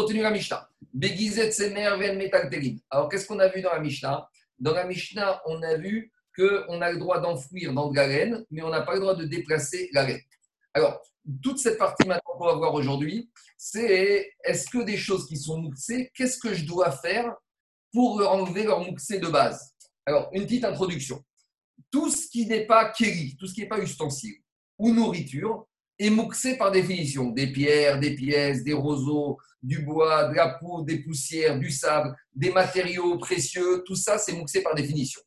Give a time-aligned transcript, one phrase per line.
[0.00, 0.68] continue la Mishnah.
[2.90, 4.28] Alors, qu'est-ce qu'on a vu dans la Mishnah?
[4.58, 8.44] Dans la Mishnah, on a vu qu'on a le droit d'enfouir dans de la laine,
[8.50, 10.22] mais on n'a pas le droit de déplacer la laine.
[10.72, 11.02] Alors,
[11.42, 15.58] toute cette partie maintenant qu'on va voir aujourd'hui, c'est est-ce que des choses qui sont
[15.58, 17.34] mouxées, qu'est-ce que je dois faire
[17.92, 19.74] pour enlever leur mouxé de base?
[20.06, 21.22] Alors, une petite introduction.
[21.90, 24.36] Tout ce qui n'est pas kéri, tout ce qui n'est pas ustensile
[24.78, 25.66] ou nourriture,
[26.00, 27.30] est mouxé par définition.
[27.30, 32.16] Des pierres, des pièces, des roseaux, du bois, de la poudre, des poussières, du sable,
[32.34, 35.20] des matériaux précieux, tout ça, c'est mouxé par définition.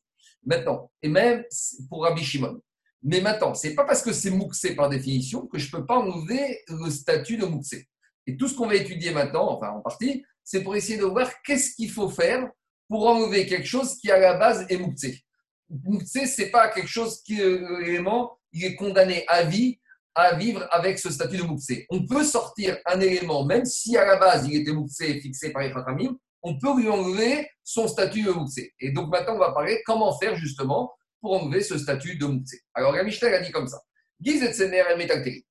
[0.44, 1.44] Maintenant, et même
[1.88, 2.60] pour Rabbi Shimon.
[3.02, 5.98] Mais maintenant, ce n'est pas parce que c'est mouxé par définition que je peux pas
[5.98, 7.86] enlever le statut de mouxé.
[8.26, 11.30] Et tout ce qu'on va étudier maintenant, enfin en partie, c'est pour essayer de voir
[11.42, 12.50] qu'est-ce qu'il faut faire
[12.88, 15.22] pour enlever quelque chose qui à la base est mouxé.
[15.70, 19.78] Mouxé, ce n'est pas quelque chose qui, euh, l'élément, il est condamné à vie
[20.14, 21.86] à vivre avec ce statut de mouxé.
[21.90, 25.62] On peut sortir un élément, même si à la base il était mouxé fixé par
[25.62, 28.72] les Khatamim, on peut lui enlever son statut de mouxé.
[28.78, 32.60] Et donc maintenant, on va parler comment faire justement pour enlever ce statut de mouxé.
[32.74, 33.80] Alors la Mishnah a dit comme ça.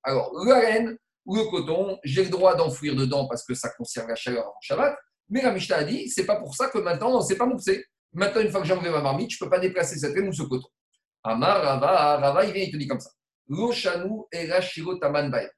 [0.02, 0.96] Alors, la laine
[1.26, 4.60] ou le coton, j'ai le droit d'enfouir dedans parce que ça conserve la chaleur en
[4.60, 4.96] Shabbat.
[5.28, 7.84] Mais la a dit, c'est pas pour ça que maintenant, c'est pas mouxé.
[8.12, 10.28] Maintenant, une fois que j'ai enlevé ma marmite, je ne peux pas déplacer cette laine
[10.28, 10.68] ou ce coton.
[11.22, 13.10] Amar, Rava, Rava, il vient, il te dit comme ça.
[13.48, 14.48] L'oshanu et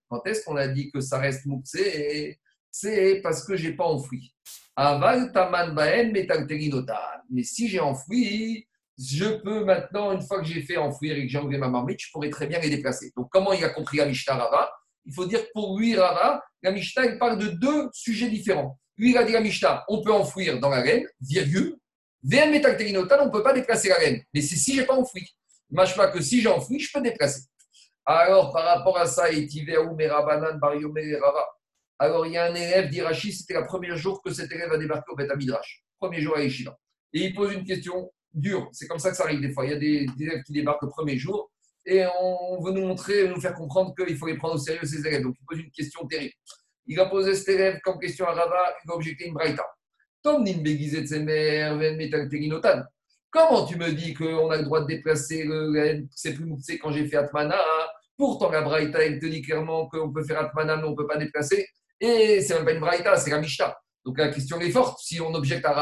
[0.08, 2.38] Quand est-ce qu'on a dit que ça reste mouxé
[2.70, 4.34] C'est parce que je n'ai pas enfoui.
[4.74, 5.74] Aval taman
[7.30, 8.66] Mais si j'ai enfoui,
[8.98, 12.00] je peux maintenant, une fois que j'ai fait enfouir et que j'ai enlevé ma marmite,
[12.00, 13.12] je pourrais très bien les déplacer.
[13.16, 14.70] Donc, comment il a compris la Mishnah Rava?
[15.04, 18.78] Il faut dire que pour lui, Rava, la Mishnah, il parle de deux sujets différents.
[18.96, 21.76] Lui, il a dit la Mishnah, on peut enfouir dans la laine, virgule.
[22.22, 24.22] VM on ne peut pas déplacer la laine.
[24.34, 25.28] Mais c'est si je n'ai pas enfoui.
[25.72, 27.42] pas que si j'ai enfoui, je peux déplacer.
[28.08, 29.24] Alors, par rapport à ça,
[31.98, 34.78] Alors, il y a un élève d'Irachi, c'était le premier jour que cet élève a
[34.78, 36.78] débarqué au Beth Midrash, premier jour à Yeshiva.
[37.12, 39.64] Et il pose une question dure, c'est comme ça que ça arrive des fois.
[39.64, 41.50] Il y a des, élèves qui débarquent le premier jour
[41.84, 45.04] et on veut nous montrer, nous faire comprendre qu'il faut les prendre au sérieux, ces
[45.04, 45.22] élèves.
[45.22, 46.34] Donc, il pose une question terrible.
[46.86, 49.64] Il a posé cet élève comme question à Rava, il a objecté une braïta.
[53.30, 56.46] Comment tu me dis qu'on a le droit de déplacer le c'est plus
[56.80, 57.58] quand j'ai fait Atmana
[58.16, 61.06] Pourtant, la Braïta, elle te dit clairement qu'on peut faire Atmana, mais on ne peut
[61.06, 61.66] pas déplacer.
[62.00, 63.76] Et c'est même pas une Braïta, c'est la Mishnah.
[64.04, 65.00] Donc la question est forte.
[65.00, 65.72] Si on objecte à,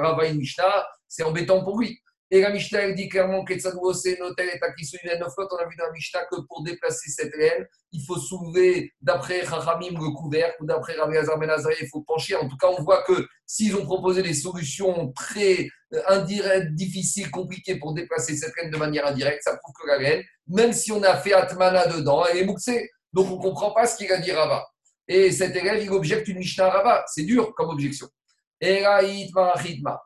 [0.00, 1.98] Rava une Mishnah, c'est embêtant pour lui.
[2.34, 6.24] Et la Mishnah, elle dit clairement que Notel et On a vu dans la Mishnah
[6.24, 11.16] que pour déplacer cette laine, il faut soulever, d'après Chachamim, le couvercle, ou d'après Rabbi
[11.16, 11.48] Hazar ben
[11.80, 12.34] il faut pencher.
[12.34, 17.30] En tout cas, on voit que s'ils ont proposé des solutions très euh, indirectes, difficiles,
[17.30, 20.90] compliquées pour déplacer cette laine de manière indirecte, ça prouve que la laine, même si
[20.90, 22.90] on a fait Atmana dedans, elle est mouxée.
[23.12, 24.66] Donc on ne comprend pas ce qu'il a dit Rava.
[25.06, 27.04] Et cet élève, il objecte une Mishnah Rava.
[27.06, 28.08] C'est dur comme objection.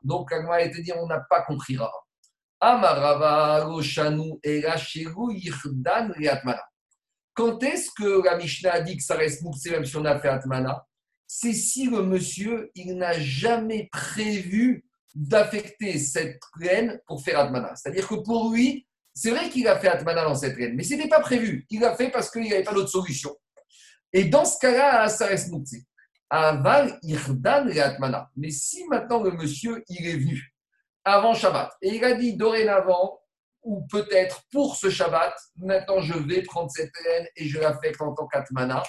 [0.02, 1.92] Donc, Agma te dit, on n'a pas compris Rava.
[2.60, 2.82] Quand
[7.62, 10.84] est-ce que la Mishnah a dit que ça reste même si on a fait Atmana
[11.24, 17.76] C'est si le monsieur, il n'a jamais prévu d'affecter cette reine pour faire Atmana.
[17.76, 20.94] C'est-à-dire que pour lui, c'est vrai qu'il a fait Atmana dans cette reine, mais ce
[20.94, 21.64] n'était pas prévu.
[21.70, 23.36] Il l'a fait parce qu'il n'y avait pas d'autre solution.
[24.12, 25.84] Et dans ce cas-là, ça reste mouxé.
[26.28, 28.28] Aval irdan Atmana.
[28.36, 30.52] Mais si maintenant le monsieur, il est venu
[31.08, 31.72] avant Shabbat.
[31.82, 33.20] Et il a dit dorénavant,
[33.62, 38.14] ou peut-être pour ce Shabbat, maintenant je vais prendre cette laine et je l'affecte en
[38.14, 38.82] tant qu'atmana,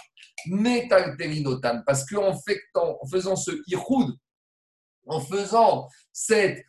[0.47, 1.81] metalterinotan.
[1.85, 4.15] Parce qu'en en faisant ce iroud,
[5.07, 6.63] en faisant cette,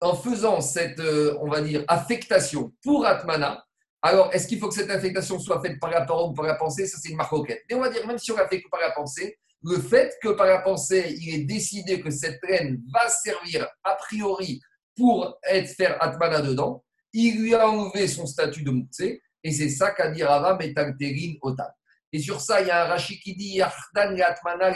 [0.00, 3.64] en faisant cette euh, on va dire, affectation pour atmana,
[4.02, 6.56] alors est-ce qu'il faut que cette affectation soit faite par la parole ou par la
[6.56, 6.86] pensée?
[6.86, 7.32] Ça, c'est une marque
[7.68, 10.16] Et on va dire, même si on la fait que par la pensée, le fait
[10.20, 14.60] que par la pensée, il est décidé que cette laine va servir a priori
[14.96, 19.00] pour être, faire Atmana dedans, il lui a enlevé son statut de Moutse,
[19.44, 21.68] et c'est ça qu'a dit Rava Metalterin Otan.
[22.12, 24.74] Et sur ça, il y a un Rashi qui dit Yachdan Atmana.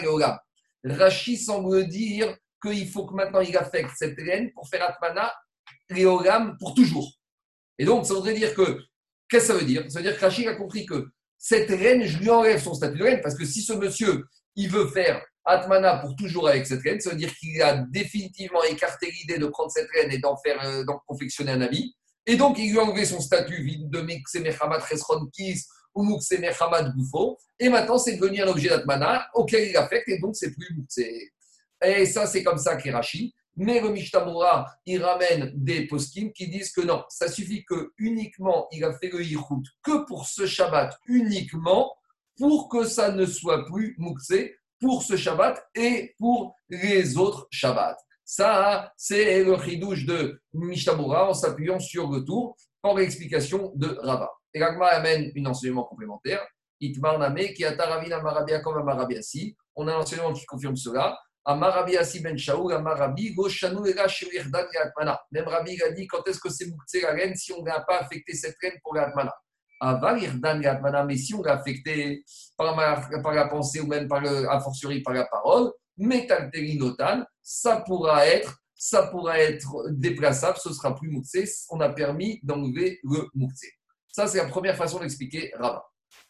[0.84, 5.32] Rashi semble dire qu'il faut que maintenant il affecte cette reine pour faire Atmana
[5.90, 7.10] Leolam pour toujours.
[7.78, 8.82] Et donc, ça voudrait dire que,
[9.28, 9.84] qu'est-ce que ça veut dire?
[9.90, 11.08] Ça veut dire que Rashi a compris que
[11.38, 14.24] cette reine, je lui enlève son statut de reine, parce que si ce monsieur,
[14.54, 18.62] il veut faire Atmana pour toujours avec cette reine, ça veut dire qu'il a définitivement
[18.64, 21.94] écarté l'idée de prendre cette reine et d'en faire, euh, d'en confectionner un habit.
[22.26, 25.62] Et donc, il lui a enlevé son statut de Meksemechamat Resron Kis
[25.94, 27.38] ou Muksemechamat Goufo.
[27.60, 30.76] Et maintenant, c'est devenu un objet d'Atmana auquel il affecte et donc c'est plus
[31.82, 33.32] Et ça, c'est comme ça qu'Irachi.
[33.58, 38.68] Mais le Mishtamura, il ramène des poskim qui disent que non, ça suffit que uniquement
[38.70, 41.96] il a fait le Yichut que pour ce Shabbat uniquement
[42.36, 44.34] pour que ça ne soit plus Mukse
[44.80, 47.96] pour ce Shabbat et pour les autres Shabbats.
[48.24, 54.30] Ça, c'est le chidouche de Mishtabura en s'appuyant sur le tour pour l'explication de Rava.
[54.52, 56.44] Et l'Agma amène un enseignement complémentaire.
[56.80, 58.84] Itmar Name, qui Marabia comme.
[59.76, 61.18] On a un enseignement qui confirme cela.
[61.44, 63.78] Amarabiasi ben Shaoul, Amarabi, Goshanu.
[65.30, 68.00] Même Rabbi a dit quand est-ce que c'est Mouktsé la reine si on n'a pas
[68.00, 69.32] affecté cette reine pour Atmana,
[69.80, 72.24] mais si on l'a affecté
[72.56, 72.74] par,
[73.22, 78.26] par, la pensée ou même par le, a fortiori par la parole, Metalterinotan, ça pourra
[78.26, 81.44] être ça pourra être déplaçable, ce sera plus Mouktsé.
[81.70, 83.72] On a permis d'enlever le Mouktsé.
[84.12, 85.84] Ça, c'est la première façon d'expliquer Rava.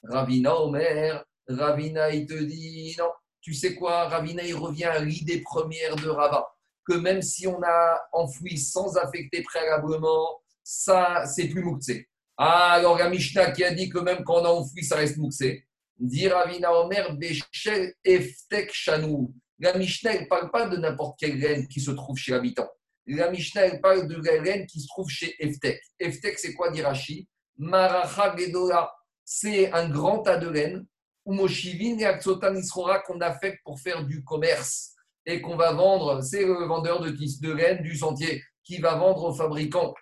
[0.04, 3.10] Ravina Omer, Ravina, il te dit non.
[3.40, 6.48] Tu sais quoi Ravina, il revient à l'idée première de Rava,
[6.84, 12.08] que même si on a enfoui sans affecter préalablement, ça, c'est plus Mouktsé.
[12.38, 15.16] Ah, alors la Mishnah qui a dit que même quand on a enfoui, ça reste
[15.16, 15.66] Mouktsé.
[15.98, 19.34] Dit Ravina Omer, Bechel Eftek Chanou.
[19.58, 22.68] La Mishnah, ne parle pas de n'importe quelle graine qui se trouve chez l'habitant.
[23.06, 25.80] La Mishnah, elle parle de la qui se trouve chez Eftek.
[25.98, 28.92] Eftek, c'est quoi, d'Irachi Maracha Gedola,
[29.24, 30.86] c'est un grand tas de laine.
[31.24, 34.94] Umoshivin et Aksotan Isrora qu'on affecte pour faire du commerce
[35.24, 36.22] et qu'on va vendre.
[36.22, 39.94] C'est le vendeur de, de laine du sentier qui va vendre aux fabricants.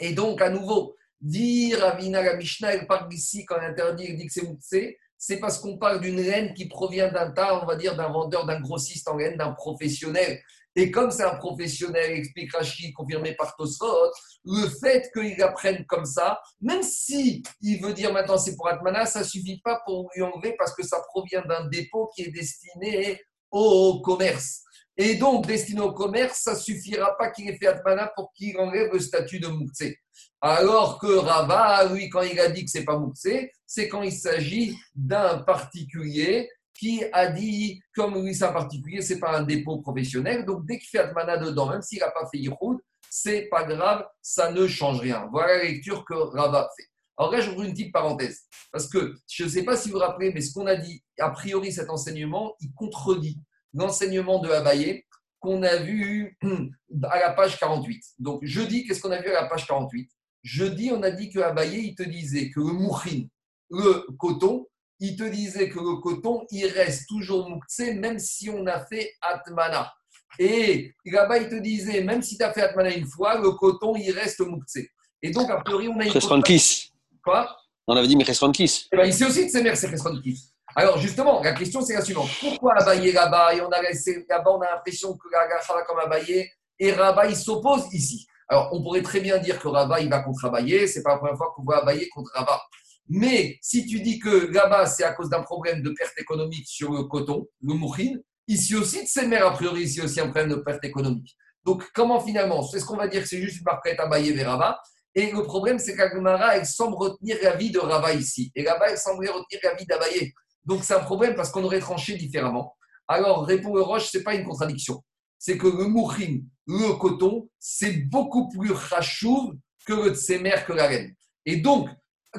[0.00, 4.16] Et donc, à nouveau, dire Avina la Mishnah, elle parle ici quand elle interdit, elle
[4.16, 7.76] dit que c'est c'est parce qu'on parle d'une laine qui provient d'un tas, on va
[7.76, 10.42] dire, d'un vendeur, d'un grossiste en laine, d'un professionnel.
[10.76, 14.10] Et comme c'est un professionnel, explique Rachid, confirmé par Tosfot,
[14.44, 19.06] le fait qu'il apprenne comme ça, même si il veut dire maintenant c'est pour Atmana,
[19.06, 23.22] ça suffit pas pour lui enlever parce que ça provient d'un dépôt qui est destiné
[23.50, 24.62] au commerce.
[24.96, 28.92] Et donc, destiné au commerce, ça suffira pas qu'il ait fait Atmana pour qu'il enlève
[28.92, 29.98] le statut de Mouktsé.
[30.46, 34.02] Alors que Rava, lui, quand il a dit que ce n'est pas Mouktsé, c'est quand
[34.02, 39.38] il s'agit d'un particulier qui a dit, comme lui c'est un particulier, ce n'est pas
[39.38, 42.76] un dépôt professionnel, donc dès qu'il fait Atmana dedans, même s'il n'a pas fait Yichud,
[43.08, 45.26] c'est pas grave, ça ne change rien.
[45.32, 46.88] Voilà la lecture que Rava fait.
[47.16, 50.00] Alors là, j'ouvre une petite parenthèse, parce que je ne sais pas si vous vous
[50.00, 53.40] rappelez, mais ce qu'on a dit, a priori, cet enseignement, il contredit
[53.72, 55.06] l'enseignement de Abaye
[55.40, 56.36] qu'on a vu
[57.04, 58.04] à la page 48.
[58.18, 60.10] Donc, jeudi, qu'est-ce qu'on a vu à la page 48
[60.44, 63.26] Jeudi, on a dit que Abaye, il te disait que le mouchin,
[63.70, 64.66] le coton,
[65.00, 69.12] il te disait que le coton, il reste toujours mouktsé, même si on a fait
[69.22, 69.92] atmana.
[70.38, 73.96] Et là-bas, il te disait, même si tu as fait atmana une fois, le coton,
[73.96, 74.90] il reste mouktsé.
[75.22, 76.42] Et donc, a priori, on a une.
[76.42, 76.90] kiss.
[77.24, 77.56] Quoi?
[77.86, 78.86] On avait dit Mechesron kiss.
[78.92, 79.90] Eh ben, ici aussi, de ses mères, c'est
[80.22, 80.54] kiss.
[80.76, 82.28] Alors justement, la question c'est la suivante.
[82.40, 86.92] Pourquoi Abaye là-bas et on a là-bas, on a l'impression que la comme Abaye et
[86.92, 88.26] Rabat il s'oppose ici?
[88.54, 91.18] Alors on pourrait très bien dire que Rabat il va contre Abaye, c'est pas la
[91.18, 92.62] première fois qu'on voit Abaye contre Rabat.
[93.08, 96.92] Mais si tu dis que là-bas c'est à cause d'un problème de perte économique sur
[96.92, 100.62] le coton, le mourine, ici aussi de mères, a priori ici aussi un problème de
[100.62, 101.36] perte économique.
[101.64, 104.78] Donc comment finalement C'est ce qu'on va dire c'est juste une marquette Abaye vers Rabat.
[105.16, 108.52] Et le problème, c'est qu'Agmara, elle semble retenir la vie de Rabat ici.
[108.54, 110.32] Et là-bas, elle semble retenir la vie d'Abaye.
[110.64, 112.76] Donc c'est un problème parce qu'on aurait tranché différemment.
[113.06, 115.02] Alors, répond Roche, ce n'est pas une contradiction.
[115.44, 119.52] C'est que le mouchin, le coton, c'est beaucoup plus rachouv
[119.84, 121.14] que le tsemer, que la reine.
[121.44, 121.90] Et donc,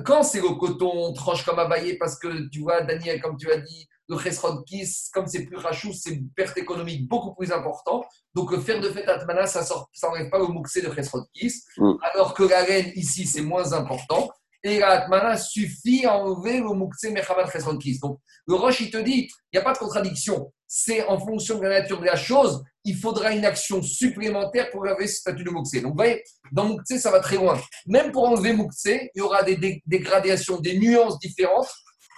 [0.04, 3.52] quand c'est le coton, on tranche comme abayé parce que tu vois, Daniel, comme tu
[3.52, 7.52] as dit, le chesron kiss, comme c'est plus rachou, c'est une perte économique beaucoup plus
[7.52, 8.06] importante.
[8.34, 9.64] Donc, le faire de fait atmana, ça
[10.02, 11.64] n'enlève pas le mouxé de chesron kiss.
[11.78, 11.94] Mm.
[12.12, 14.32] Alors que la reine, ici, c'est moins important
[14.66, 17.48] et la Atmana suffit à enlever le Moukse Mechavat
[17.80, 18.00] Kis.
[18.00, 20.52] Donc, le Roche, il te dit, il n'y a pas de contradiction.
[20.68, 24.82] C'est en fonction de la nature de la chose, il faudra une action supplémentaire pour
[24.82, 25.74] enlever ce statut de Moukse.
[25.74, 27.60] Donc, vous voyez, dans Moukse, ça va très loin.
[27.88, 31.70] Même pour enlever Moukse, il y aura des dégradations, des nuances différentes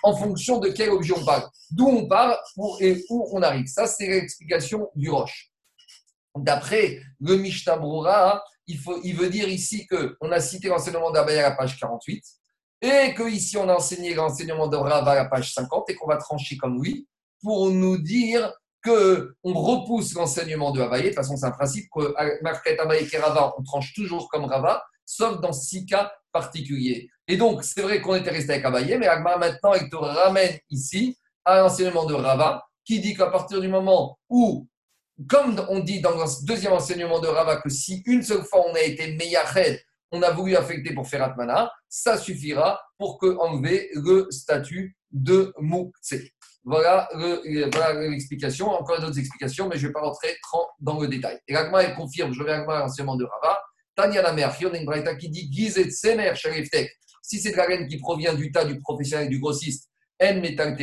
[0.04, 1.50] en fonction de quel objet on parle.
[1.72, 2.38] D'où on parle
[2.80, 3.68] et où on arrive.
[3.68, 5.52] Ça, c'est l'explication du Roche.
[6.36, 7.80] D'après le Mishnah
[8.68, 12.24] il, il veut dire ici qu'on a cité l'enseignement d'Abaya à la page 48
[12.82, 16.58] et qu'ici on a enseigné l'enseignement de à la page 50 et qu'on va trancher
[16.58, 17.08] comme lui
[17.42, 18.54] pour nous dire
[18.84, 21.04] qu'on repousse l'enseignement de Abaye.
[21.04, 22.14] De toute façon, c'est un principe que
[22.44, 27.10] Marquette Abaye et Rava, on tranche toujours comme Rava, sauf dans six cas particuliers.
[27.28, 30.58] Et donc, c'est vrai qu'on était resté avec Abaye, mais Agma maintenant, il te ramène
[30.70, 34.68] ici à l'enseignement de Rava, qui dit qu'à partir du moment où
[35.28, 38.76] comme on dit dans le deuxième enseignement de Rava, que si une seule fois on
[38.76, 43.90] a été meyached, on a voulu affecter pour faire Atmana, ça suffira pour que enlever
[43.94, 46.16] le statut de Moukse.
[46.70, 47.08] Voilà
[47.94, 48.70] l'explication.
[48.70, 50.36] Encore d'autres explications, mais je ne vais pas rentrer
[50.82, 51.40] dans le détail.
[51.48, 53.62] Et l'Agma, elle confirme, je vais à l'enseignement de Rava,
[53.96, 56.34] Tanya la mère, y a une qui dit Gizet Semer
[57.22, 59.90] Si c'est de la laine qui provient du tas du professionnel du grossiste,
[60.22, 60.76] En Metal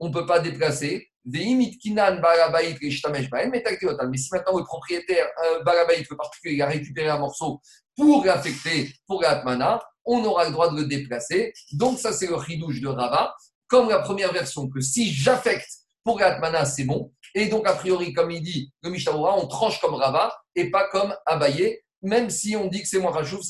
[0.00, 4.08] on ne peut pas déplacer metakteotan.
[4.08, 7.60] Mais si maintenant le propriétaire, un barabaït, le particulier, a récupéré un morceau
[7.96, 11.52] pour l'affecter pour l'atmana, on aura le droit de le déplacer.
[11.72, 13.34] Donc, ça, c'est le ridouche de Rava.
[13.68, 15.70] Comme la première version, que si j'affecte
[16.04, 17.12] pour l'atmana, c'est bon.
[17.34, 20.88] Et donc, a priori, comme il dit le Mishnah on tranche comme Rava et pas
[20.88, 21.80] comme Abaye.
[22.02, 23.40] Même si on dit que c'est moins rajouf,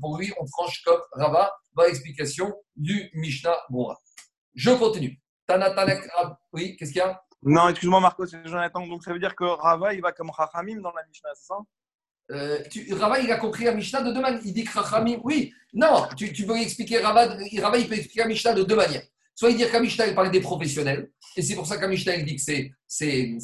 [0.00, 3.98] pour lui, on tranche comme Rava dans l'explication du Mishnah Boura.
[4.54, 5.20] Je continue.
[6.52, 7.20] Oui, qu'est-ce qu'il y a?
[7.42, 8.86] Non, excuse-moi Marco, c'est Jonathan.
[8.86, 11.58] Donc ça veut dire que Rava, il va comme Rachamim dans la Mishnah, c'est ça?
[12.32, 12.62] Euh,
[12.98, 14.40] Rava, il a compris la Mishnah de deux manières.
[14.44, 17.28] Il dit que Rachamim, oui, non, tu, tu peux expliquer Rava,
[17.60, 19.04] Rava, il peut expliquer la Mishnah de deux manières.
[19.36, 22.16] Soit il dit que Mishnah, il parle des professionnels, et c'est pour ça que Mishnah,
[22.16, 23.36] il dit que c'est, c'est,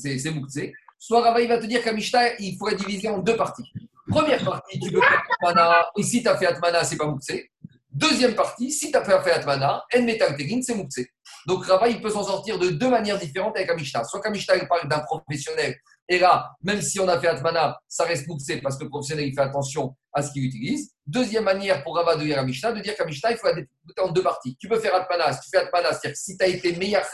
[0.99, 3.71] Soit Rava, il va te dire que Mishnah, il faut la diviser en deux parties.
[4.09, 7.33] Première partie, tu peux faire Atmana, et si tu as fait Atmana, c'est pas Moukse.
[7.91, 11.01] Deuxième partie, si tu as fait Atmana, En Metal c'est Moukse.
[11.47, 14.03] Donc Rava, il peut s'en sortir de deux manières différentes avec Amishta.
[14.05, 15.77] Soit qu'Amishta, il parle d'un professionnel,
[16.09, 19.27] et là, même si on a fait Atmana, ça reste mouxé parce que le professionnel,
[19.27, 20.93] il fait attention à ce qu'il utilise.
[21.07, 24.11] Deuxième manière pour Rava de dire Amishta, de dire qu'Amishta, il faut la découper en
[24.11, 24.57] deux parties.
[24.61, 27.05] Tu peux faire Atmana, si tu fais Atmana, c'est-à-dire que si tu as été meilleur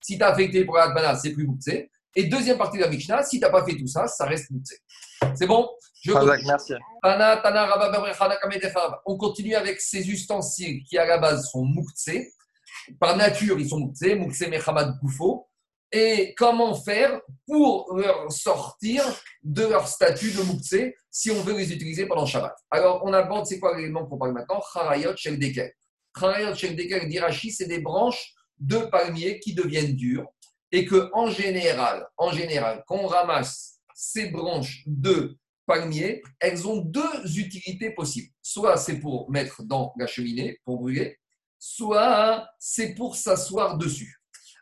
[0.00, 1.90] si tu as affecté pour Atmana, c'est plus mouxé.
[2.14, 4.50] Et deuxième partie de la Mishnah, si tu n'as pas fait tout ça, ça reste
[4.50, 4.76] mouxé.
[5.34, 5.68] C'est bon?
[6.02, 6.74] Je Merci.
[9.04, 12.32] On continue avec ces ustensiles qui, à la base, sont mouxés
[13.00, 15.47] par nature, ils sont mouxés, mouxés Mechamad Koufo.
[15.90, 19.02] Et comment faire pour leur sortir
[19.42, 22.54] de leur statut de mouxé si on veut les utiliser pendant Shabbat?
[22.70, 24.60] Alors, on aborde, c'est quoi l'élément qu'on parle maintenant?
[24.72, 25.72] Charayot Shel Dekel.
[26.18, 30.26] Charayot Shel Dekel d'Irachi, c'est des branches de palmiers qui deviennent dures
[30.72, 36.76] et que en général, en général, quand on ramasse ces branches de palmiers, elles ont
[36.76, 38.28] deux utilités possibles.
[38.42, 41.18] Soit c'est pour mettre dans la cheminée, pour brûler,
[41.58, 44.17] soit c'est pour s'asseoir dessus.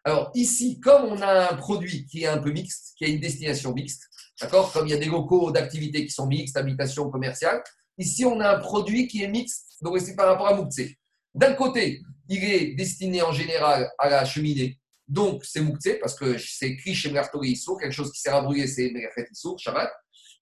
[0.07, 3.19] Alors ici, comme on a un produit qui est un peu mixte, qui a une
[3.19, 4.05] destination mixte,
[4.41, 7.61] d'accord Comme il y a des locaux d'activité qui sont mixtes, habitation commerciale,
[7.99, 10.97] ici on a un produit qui est mixte, donc c'est par rapport à Mouktsé.
[11.35, 16.39] D'un côté, il est destiné en général à la cheminée, donc c'est Mouktsé, parce que
[16.39, 19.91] c'est écrit chez Mertori Issour, quelque chose qui sert à brûler, c'est Merchet Issour, Shabbat.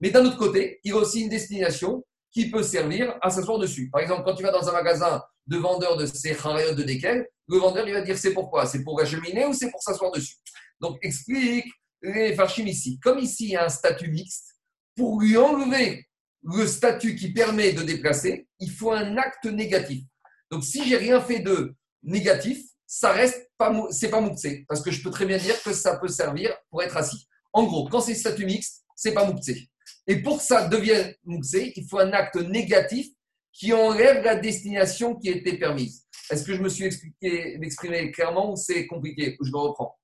[0.03, 3.89] Mais d'un autre côté, il a aussi une destination qui peut servir à s'asseoir dessus.
[3.91, 7.27] Par exemple, quand tu vas dans un magasin de vendeurs de ces chariotes de Dekel,
[7.49, 8.67] le vendeur il va dire c'est pourquoi?
[8.67, 10.37] C'est pour la cheminée ou c'est pour s'asseoir dessus?
[10.81, 11.67] Donc explique
[12.03, 12.99] les farchim ici.
[13.01, 14.57] Comme ici il y a un statut mixte,
[14.97, 16.07] pour lui enlever
[16.43, 20.05] le statut qui permet de déplacer, il faut un acte négatif.
[20.51, 24.23] Donc si j'ai rien fait de négatif, ça reste pas c'est pas
[24.69, 27.27] parce que je peux très bien dire que ça peut servir pour être assis.
[27.53, 29.69] En gros, quand c'est statut mixte, c'est pas mouxé.
[30.07, 33.09] Et pour que ça devienne mouxé, il faut un acte négatif
[33.53, 36.05] qui enlève la destination qui était permise.
[36.31, 39.37] Est-ce que je me suis expliqué, exprimé clairement ou c'est compliqué?
[39.41, 39.97] Je me reprends?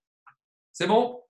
[0.72, 1.20] C'est bon?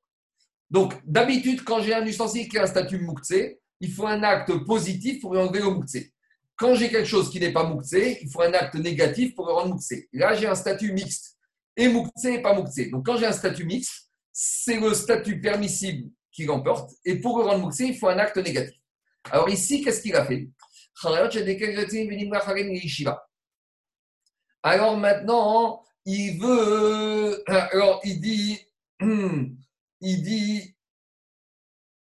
[0.68, 4.52] Donc, d'habitude, quand j'ai un ustensile qui a un statut mouktsé, il faut un acte
[4.64, 6.12] positif pour enlever le mouktsé.
[6.56, 9.52] Quand j'ai quelque chose qui n'est pas mouktsé, il faut un acte négatif pour le
[9.52, 10.08] rendre mouktsé.
[10.12, 11.38] Là, j'ai un statut mixte.
[11.76, 12.90] Et mouktsé et pas mouktsé.
[12.90, 16.92] Donc, quand j'ai un statut mixte, c'est le statut permissible qui l'emporte.
[17.04, 18.78] Et pour le rendre mouktsé, il faut un acte négatif.
[19.30, 20.48] Alors ici, qu'est-ce qu'il a fait?
[24.62, 27.42] Alors maintenant, il veut.
[27.48, 28.58] Alors il dit.
[30.02, 30.74] Il dit.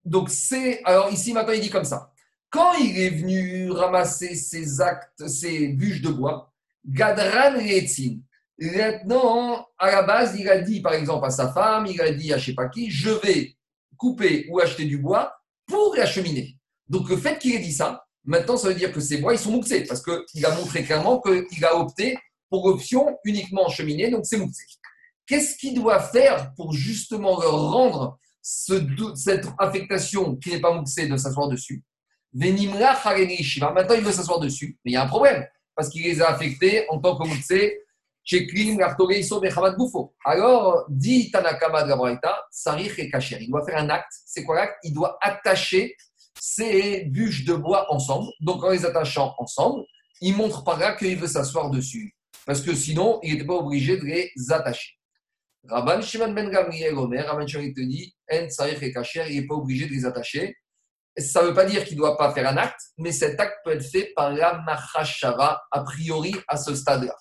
[0.05, 0.85] Donc c'est.
[0.85, 2.13] Alors ici maintenant, il dit comme ça.
[2.49, 6.53] Quand il est venu ramasser ses actes, ses bûches de bois,
[6.87, 8.21] Gadran Retzin.
[8.57, 12.33] Maintenant, à la base, il a dit par exemple à sa femme, il a dit
[12.33, 13.58] à je sais pas qui, je vais
[13.99, 15.35] couper ou acheter du bois
[15.67, 16.57] pour la cheminée.
[16.89, 19.39] Donc le fait qu'il ait dit ça, maintenant ça veut dire que ces bois ils
[19.39, 22.17] sont mouxés parce qu'il a montré clairement qu'il a opté
[22.49, 24.65] pour option uniquement en cheminée, donc c'est mouxé.
[25.27, 31.07] Qu'est-ce qu'il doit faire pour justement leur rendre ce, cette affectation qui n'est pas mouxée
[31.07, 31.83] de s'asseoir dessus?
[32.33, 32.99] Venimra
[33.75, 36.29] Maintenant il veut s'asseoir dessus, mais il y a un problème parce qu'il les a
[36.29, 37.79] affectés en tant que mouxé.
[40.25, 43.39] Alors, dit Tanakama de la Sarich et Kacher.
[43.41, 44.13] Il doit faire un acte.
[44.27, 44.77] C'est quoi l'acte?
[44.83, 45.97] Il doit attacher
[46.39, 48.29] ces bûches de bois ensemble.
[48.41, 49.85] Donc, en les attachant ensemble,
[50.21, 52.15] il montre par là qu'il veut s'asseoir dessus.
[52.45, 54.95] Parce que sinon, il n'était pas obligé de les attacher.
[55.67, 58.15] Rabban Shimon ben Gamriel Omer, Rabban Shimon te dit,
[58.51, 60.55] Sarich et Kacher, il n'est pas obligé de les attacher.
[61.17, 63.57] Ça ne veut pas dire qu'il ne doit pas faire un acte, mais cet acte
[63.65, 67.17] peut être fait par la Mahashava, a priori, à ce stade-là.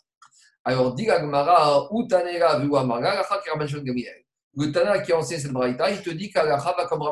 [0.68, 3.22] Alors, dit Gagmara, Utanera, Vuamara,
[3.52, 4.24] Rabban Shimon Gamriel
[4.60, 7.04] le Tana qui a enseigné cette braïta, il te dit va comme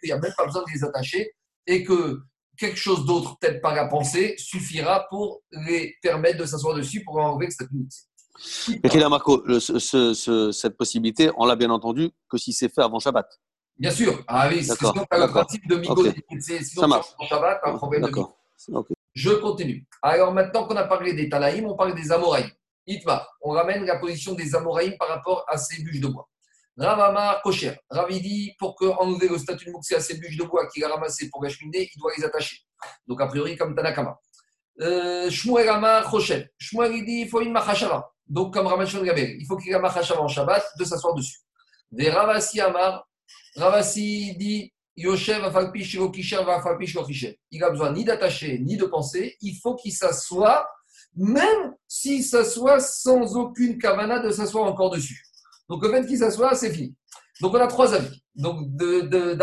[0.00, 1.32] qu'il n'y a même pas besoin de les attacher
[1.66, 2.20] et que
[2.58, 7.16] quelque chose d'autre, peut-être par la pensée, suffira pour les permettre de s'asseoir dessus pour
[7.16, 7.74] enlever le statut
[9.08, 12.98] Marco, ce- ce- ce- cette possibilité, on l'a bien entendu que si c'est fait avant
[12.98, 13.26] Shabbat.
[13.78, 14.22] Bien sûr.
[14.28, 16.06] Ah oui, c'est le principe de Migo.
[16.06, 16.14] Ok.
[16.40, 17.06] C'est- Sinon, Ça marche.
[17.26, 18.20] Shabbat, un problème de Migo.
[18.20, 18.80] D'accord.
[18.80, 18.88] Ok.
[19.14, 19.86] Je continue.
[20.02, 22.50] Alors maintenant qu'on a parlé des Tanaïm, on parle des Amoraïm.
[22.86, 26.28] Itma, on ramène la position des Amoraïm par rapport à ces bûches de bois.
[26.78, 27.74] Ravama Kocher.
[27.88, 30.84] Ravi dit pour que enlever le statut de Mouxé à ces bûches de bois qu'il
[30.84, 32.58] a ramassées pour la cheminée, il doit les attacher.
[33.06, 34.18] Donc a priori comme Tanakama.
[34.80, 36.50] Euh, Shmuel Amar Kocher.
[36.58, 38.10] Shmuel dit il faut une machashava.
[38.26, 41.38] Donc comme Ramachon Gabel, il faut qu'il y ait machashava en Shabbat de s'asseoir dessus.
[41.90, 43.08] Des Ravasi Amar.
[43.54, 47.38] Ravasi dit Yoshev Afalpi Shiro Kisher Afalpi Shiro Kisher.
[47.50, 49.36] Il a besoin ni d'attacher ni de penser.
[49.40, 50.68] Il faut qu'il s'assoie,
[51.16, 55.22] même s'il s'assoit sans aucune kavana de s'asseoir encore dessus.
[55.68, 56.94] Donc le fait qu'il s'assoit, c'est fini.
[57.40, 59.34] Donc on a trois avis donc de, de.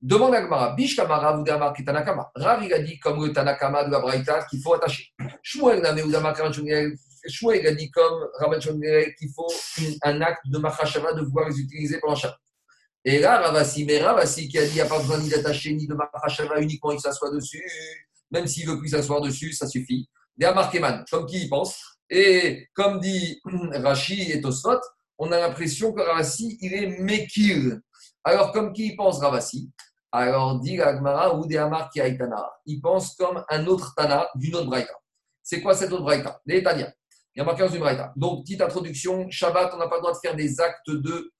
[0.00, 2.30] Demande à Gmara, Bish Kamara ou Damar qui Tanakama.
[2.36, 5.08] Rav, il a dit comme le Tanakama de la Braïta qu'il faut attacher.
[5.42, 6.94] Shmuel Name ou Damar Karanchongel,
[7.28, 9.48] Shmuel il a dit comme Ramachongel qu'il faut
[10.02, 12.38] un acte de Machashava de pouvoir les utiliser pendant Shabbat.
[13.04, 15.74] Et là, Ravasi, mais Ravasi qui a dit qu'il n'y a pas besoin ni d'attacher
[15.74, 17.64] ni de Machashava, uniquement il s'assoit dessus,
[18.30, 20.08] même s'il veut plus s'asseoir dessus, ça suffit.
[20.44, 21.80] A Markeman, comme qui y pense.
[22.10, 23.40] Et comme dit
[23.72, 24.80] Rashi et Tosfot,
[25.18, 27.78] on a l'impression que Ravasi, il est Mekir.
[28.22, 29.70] Alors, comme qui y pense Ravasi?
[30.12, 32.00] Alors, dit Agmara ou Amar qui.
[32.66, 34.94] Il pense comme un autre Tana d'une autre Braïta.
[35.42, 36.40] C'est quoi cette autre Braïta?
[36.46, 36.92] Les Tania.
[37.34, 38.12] Il y a marqué dans une Braïta.
[38.16, 41.32] Donc, petite introduction Shabbat, on n'a pas le droit de faire des actes de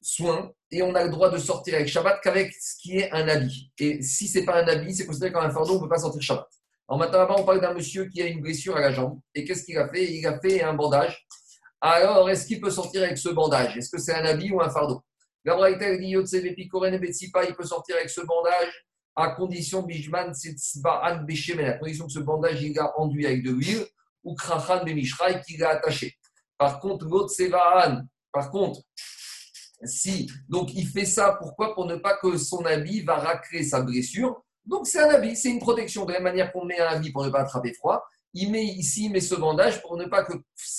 [0.00, 3.28] soins et on a le droit de sortir avec Shabbat qu'avec ce qui est un
[3.28, 3.72] habit.
[3.78, 5.98] Et si c'est pas un habit, c'est considéré comme un fardeau, on ne peut pas
[5.98, 6.48] sortir Shabbat.
[6.88, 9.18] Maintenant, là-bas, on parle d'un monsieur qui a une blessure à la jambe.
[9.34, 10.12] Et qu'est-ce qu'il a fait?
[10.12, 11.26] Il a fait un bandage.
[11.80, 13.76] Alors, est-ce qu'il peut sortir avec ce bandage?
[13.76, 15.02] Est-ce que c'est un habit ou un fardeau?
[15.44, 15.52] Dit
[16.12, 20.32] il peut sortir avec ce bandage à condition Bijman
[20.84, 23.86] à condition que ce bandage il a enduit avec de l'huile
[24.24, 26.14] ou Krachan Bemishraï qu'il a attaché.
[26.58, 27.32] Par contre, l'autre
[28.32, 28.80] par contre,
[29.84, 31.74] si, donc il fait ça, pourquoi?
[31.74, 34.42] Pour ne pas que son habit va racler sa blessure.
[34.66, 36.04] Donc c'est un habit, c'est une protection.
[36.04, 38.64] De la même manière qu'on met un habit pour ne pas attraper froid, il met
[38.64, 40.34] ici, il met ce bandage pour ne pas que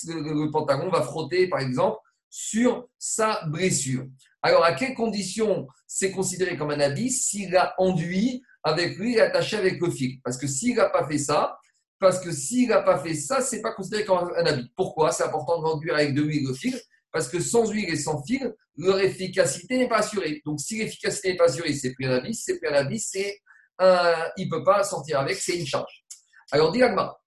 [0.08, 1.98] le, pantalon va frotter, par exemple,
[2.30, 4.06] sur sa blessure.
[4.42, 9.22] Alors, à quelles conditions c'est considéré comme un habit s'il a enduit avec lui et
[9.22, 10.20] attaché avec le fil?
[10.24, 11.58] Parce que s'il n'a pas fait ça,
[12.00, 14.72] parce que s'il n'a pas fait ça, c'est pas considéré comme un habit.
[14.76, 15.12] Pourquoi?
[15.12, 16.80] C'est important d'enduire avec de l'huile le fil
[17.12, 20.42] parce que sans huile et sans fil, leur efficacité n'est pas assurée.
[20.46, 22.36] Donc, si l'efficacité n'est pas assurée, c'est plus un habit.
[22.36, 23.40] C'est plus un habit, c'est
[23.80, 24.30] un...
[24.38, 26.06] il ne peut pas sortir avec, c'est une charge.
[26.52, 27.18] Alors, dit Agma,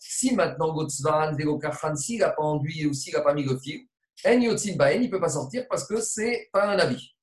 [0.00, 3.86] si maintenant Gotzvan, Velokachan, s'il n'a pas enduit ou s'il n'a pas mis le fil,
[4.24, 7.14] En il ne peut pas sortir parce que c'est pas un habit.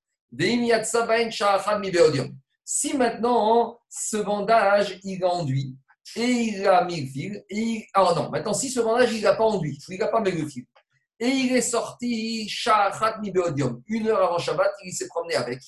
[2.65, 5.75] Si maintenant ce bandage il a enduit
[6.15, 7.86] et il a mis le fil, et il...
[7.93, 10.47] alors non, maintenant si ce bandage il n'a pas enduit, il n'a pas mis le
[10.47, 10.65] fil,
[11.19, 12.47] et il est sorti
[13.88, 15.60] une heure avant Shabbat, il s'est promené avec.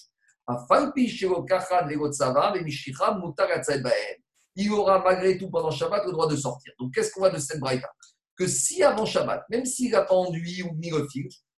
[4.56, 6.74] Il aura malgré tout pendant Shabbat le droit de sortir.
[6.80, 7.90] Donc qu'est-ce qu'on voit de cette braïta?
[8.36, 11.08] Que si avant Shabbat, même s'il n'a pas enduit ou mis le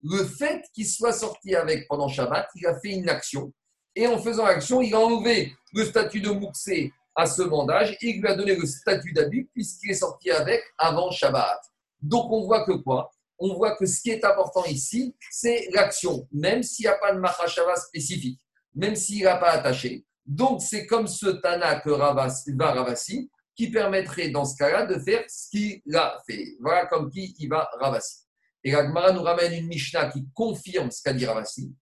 [0.02, 3.52] le fait qu'il soit sorti avec pendant Shabbat, il a fait une action.
[3.94, 8.08] Et en faisant l'action, il a enlevé le statut de Mouxé à ce bandage et
[8.08, 11.60] il lui a donné le statut d'habit puisqu'il est sorti avec avant Shabbat.
[12.00, 13.10] Donc on voit que quoi?
[13.38, 17.12] On voit que ce qui est important ici, c'est l'action, même s'il n'y a pas
[17.12, 18.40] de Mahashava spécifique,
[18.74, 20.04] même s'il n'a pas attaché.
[20.24, 24.98] Donc, c'est comme ce Tana que Ravasi, va Ravasi, qui permettrait dans ce cas-là de
[24.98, 26.56] faire ce qu'il a fait.
[26.60, 28.24] Voilà comme qui il va Ravasi.
[28.62, 31.74] Et Gemara nous ramène une Mishnah qui confirme ce qu'a dit Ravasi.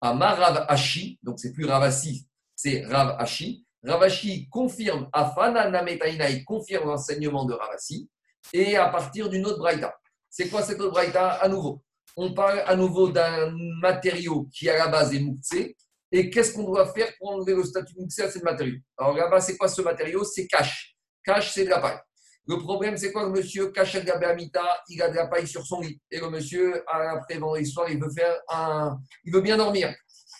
[0.00, 2.26] Amarav Ashi, donc c'est plus Ravasi,
[2.56, 3.66] c'est Rav Ashi.
[3.82, 8.08] Ravashi confirme, Afana Nametaina, il confirme l'enseignement de Ravasi.
[8.52, 9.94] Et à partir d'une autre Braïta.
[10.28, 11.32] C'est quoi cette autre Braïta?
[11.32, 11.82] À nouveau,
[12.16, 15.76] on parle à nouveau d'un matériau qui à la base est Mouktsé,
[16.12, 19.40] et qu'est-ce qu'on doit faire pour enlever le statut mixé à ce matériau Alors là-bas,
[19.40, 20.24] c'est quoi ce matériau?
[20.24, 20.96] C'est cash.
[21.24, 21.98] Cash, c'est de la paille.
[22.46, 23.24] Le problème, c'est quoi?
[23.24, 26.00] Le monsieur cache el Amita, il a de la paille sur son lit.
[26.10, 28.98] Et le monsieur, après vendredi soir, il veut faire un.
[29.24, 29.94] Il veut bien dormir.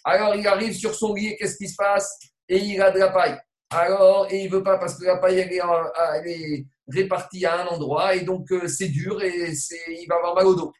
[0.04, 2.18] Alors il arrive sur son lit et qu'est-ce qui se passe?
[2.48, 3.38] Et il a de la paille.
[3.72, 8.16] Alors, et il veut pas parce que la paille, elle est, répartie à un endroit
[8.16, 9.52] et donc c'est dur et
[9.87, 10.72] il va avoir mal au dos.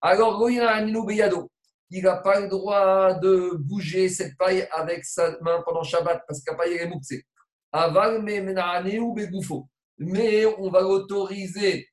[0.00, 1.50] Alors, il a un Beyado
[1.90, 6.42] il n'a pas le droit de bouger cette paille avec sa main pendant Shabbat parce
[6.42, 7.24] que la paille est mouxée.
[7.72, 8.18] Aval
[9.00, 9.68] ou begoufo.
[9.98, 11.88] Mais on va l'autoriser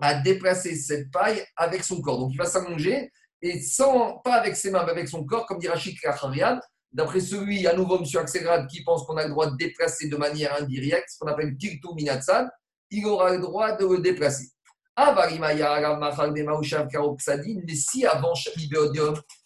[0.00, 2.18] à déplacer cette paille avec son corps.
[2.18, 3.10] Donc il va s'allonger
[3.42, 6.58] et sans, pas avec ses mains, mais avec son corps, comme dit Rachid Kacharian.
[6.92, 8.04] D'après celui, à nouveau, M.
[8.18, 11.54] Axelrad, qui pense qu'on a le droit de déplacer de manière indirecte, ce qu'on appelle
[11.56, 12.48] Kirtu Minatsad,
[12.90, 14.48] il aura le droit de le déplacer.
[14.98, 15.38] Ah, mais
[17.74, 18.32] si avant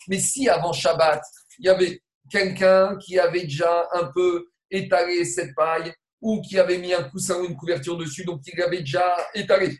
[0.09, 1.21] mais si avant Shabbat,
[1.59, 6.79] il y avait quelqu'un qui avait déjà un peu étalé cette paille ou qui avait
[6.79, 9.77] mis un coussin ou une couverture dessus, donc il avait déjà étalé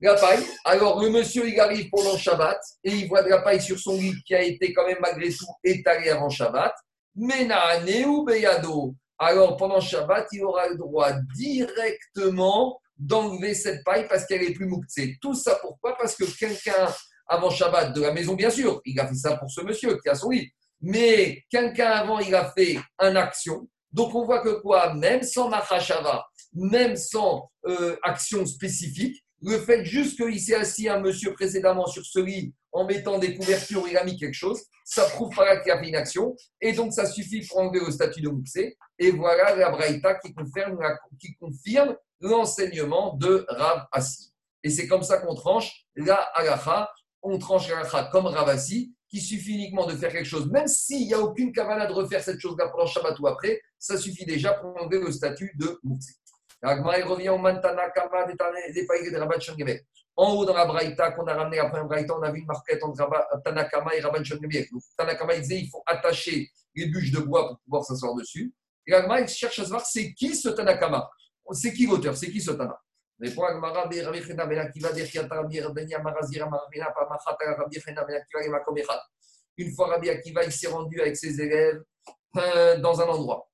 [0.00, 0.42] la paille.
[0.64, 3.96] Alors le monsieur, il arrive pendant Shabbat et il voit de la paille sur son
[3.96, 6.72] lit qui a été quand même malgré tout étalée avant Shabbat.
[7.14, 8.94] Mena ou beyado.
[9.18, 14.66] Alors pendant Shabbat, il aura le droit directement d'enlever cette paille parce qu'elle est plus
[14.66, 15.16] mouktée.
[15.20, 15.96] Tout ça pourquoi?
[15.96, 16.88] Parce que quelqu'un
[17.26, 20.08] avant Shabbat de la maison, bien sûr, il a fait ça pour ce monsieur qui
[20.08, 20.52] a son lit.
[20.82, 23.68] Mais quelqu'un avant, il a fait une action.
[23.92, 24.94] Donc on voit que quoi?
[24.94, 31.00] Même sans machashava, même sans euh, action spécifique, le fait juste qu'il s'est assis un
[31.00, 35.04] monsieur précédemment sur ce lit en mettant des couvertures, il a mis quelque chose, ça
[35.04, 38.20] prouve pas qu'il a fait une action, et donc ça suffit pour enlever le statut
[38.20, 38.76] de Moussé.
[39.00, 40.78] Et voilà la Braïta qui confirme,
[41.18, 44.34] qui confirme l'enseignement de Rav Assi.
[44.62, 48.94] Et c'est comme ça qu'on tranche la halacha, on tranche la halacha comme Rav Assi,
[49.08, 52.22] qui suffit uniquement de faire quelque chose, même s'il n'y a aucune cavana de refaire
[52.22, 55.80] cette chose-là pendant Shabbat ou après, ça suffit déjà pour enlever le statut de.
[56.62, 59.38] L'Agma revient au Mantana Kama de Rabat
[60.16, 62.46] En haut dans la Braïta, qu'on a ramené après un Braïta, on a vu une
[62.46, 63.08] marquette entre
[63.42, 64.68] Tanakama et Rabat Shangeber.
[64.98, 68.52] Tanakama disait il faut attacher les bûches de bois pour pouvoir s'asseoir dessus.
[68.86, 71.08] Et l'Agma cherche à savoir c'est qui ce Tanakama
[71.52, 72.16] C'est qui l'auteur?
[72.16, 72.78] C'est qui ce Tana?
[73.22, 73.90] Agmara.
[79.56, 81.82] Une fois Rabbi Akiva, il s'est rendu avec ses élèves
[82.36, 83.46] euh, dans un endroit.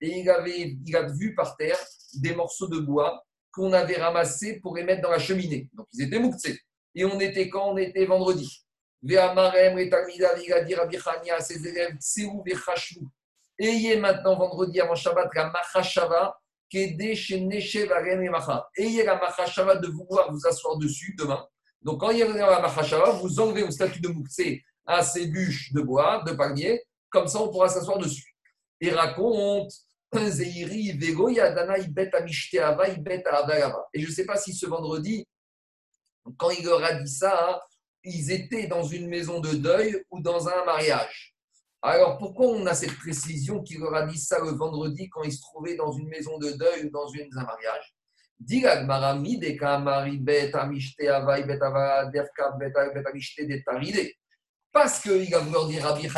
[0.00, 1.78] Et il, avait, il a vu par terre
[2.14, 5.68] des morceaux de bois qu'on avait ramassés pour les mettre dans la cheminée.
[5.72, 6.58] Donc ils étaient mouktsés.
[6.96, 7.74] Et on était quand?
[7.74, 8.63] On était vendredi.
[13.58, 16.40] Ayez maintenant vendredi avant Shabbat la Machashava,
[16.72, 17.04] Ayez
[19.04, 21.46] la Machashava de vouloir vous asseoir dessus demain.
[21.82, 25.26] Donc quand il y a la Machashava, vous enlevez au statut de Mouktsé à ces
[25.26, 28.34] bûches de bois, de palmier, comme ça on pourra s'asseoir dessus.
[28.80, 29.70] Et raconte,
[30.14, 30.30] et
[34.00, 35.26] je ne sais pas si ce vendredi,
[36.38, 37.60] quand il leur a dit ça,
[38.04, 41.34] ils étaient dans une maison de deuil ou dans un mariage.
[41.82, 45.32] Alors pourquoi on a cette précision qu'il leur a dit ça le vendredi quand ils
[45.32, 47.94] se trouvaient dans une maison de deuil ou dans un mariage?
[54.72, 56.08] Parce qu'il va vouloir dire Rabbi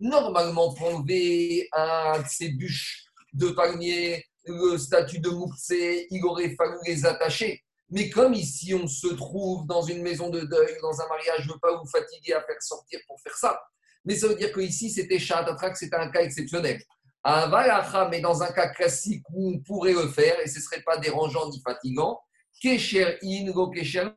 [0.00, 5.72] normalement, pour enlever un de ces bûches de palmier, le statut de Moukse,
[6.10, 7.62] il aurait fallu les attacher.
[7.90, 11.48] Mais comme ici, on se trouve dans une maison de deuil, dans un mariage, je
[11.48, 13.60] ne veux pas vous fatiguer à faire sortir pour faire ça.
[14.04, 16.82] Mais ça veut dire qu'ici, c'était Shahatatra, c'était un cas exceptionnel.
[17.24, 20.98] mais dans un cas classique où on pourrait le faire, et ce ne serait pas
[20.98, 22.20] dérangeant ni fatigant,
[22.60, 24.08] Kesher in, go kesher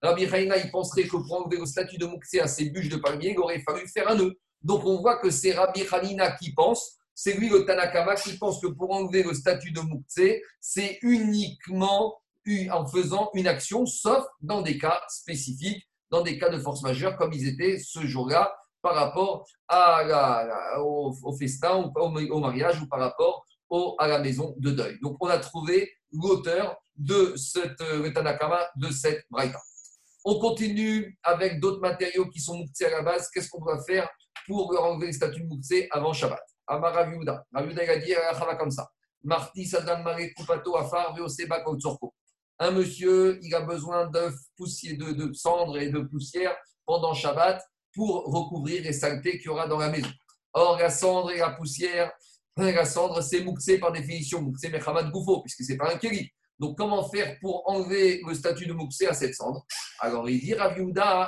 [0.00, 2.96] Rabbi Haïna, il penserait que pour enlever le statut de Moukse à ces bûches de
[2.96, 4.38] palmier, il aurait fallu faire un nœud.
[4.62, 8.60] Donc on voit que c'est Rabbi Hanina qui pense, c'est lui le Tanakama qui pense
[8.60, 12.16] que pour enlever le statut de Moukse, c'est uniquement
[12.70, 17.16] en faisant une action, sauf dans des cas spécifiques, dans des cas de force majeure,
[17.16, 23.00] comme ils étaient ce jour-là par rapport à la, au, festin, au, mariage ou par
[23.00, 23.44] rapport
[23.98, 24.98] à la maison de deuil.
[25.02, 29.60] Donc on a trouvé l'auteur de cette euh, Tanakama, de cette Braïta.
[30.24, 33.30] On continue avec d'autres matériaux qui sont mouktsés à la base.
[33.30, 34.08] Qu'est-ce qu'on doit faire
[34.46, 36.42] pour enlever les statues mouktsés avant Shabbat?
[36.66, 37.44] Amar Raviuda.
[37.54, 38.14] Il a dit
[38.58, 38.88] comme ça.
[39.22, 41.62] Marti Sadan Mare Kupato Afar Veoseba
[42.62, 44.10] Un monsieur, il a besoin
[44.56, 47.60] poussière, de, de cendres et de poussière pendant Shabbat
[47.94, 50.10] pour recouvrir les saletés qu'il y aura dans la maison.
[50.52, 52.12] Or, la cendre et la poussière,
[52.56, 56.28] la cendre, c'est mouktsé par définition, mouktsé Mechamat Goufo, puisque ce n'est pas un kéli.
[56.58, 59.64] Donc, comment faire pour enlever le statut de Mouksé à cette cendre?
[59.98, 60.76] Alors, il dit Rav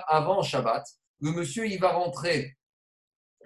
[0.06, 0.84] avant Shabbat,
[1.20, 2.58] le monsieur, il va rentrer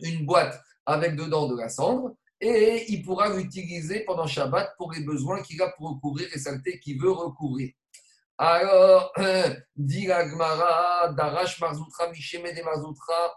[0.01, 5.01] une boîte avec dedans de la cendre et il pourra l'utiliser pendant Shabbat pour les
[5.01, 7.71] besoins qu'il a pour recouvrir les saletés qu'il veut recouvrir.
[8.39, 9.13] Alors,
[9.77, 13.35] dit la Gemara, Darash Marzoutra, Mishemede Marzoutra,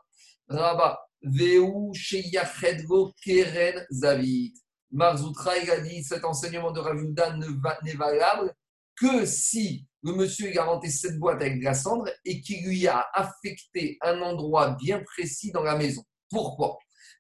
[0.50, 4.54] Rabba, Veu Sheyachedgo Keren Zavid.
[4.92, 7.38] Marzoutra, il a dit cet enseignement de Ravunda
[7.84, 8.54] n'est valable
[8.96, 12.88] que si le monsieur a inventé cette boîte avec de la cendre et qu'il lui
[12.88, 16.04] a affecté un endroit bien précis dans la maison.
[16.30, 16.78] Pourquoi?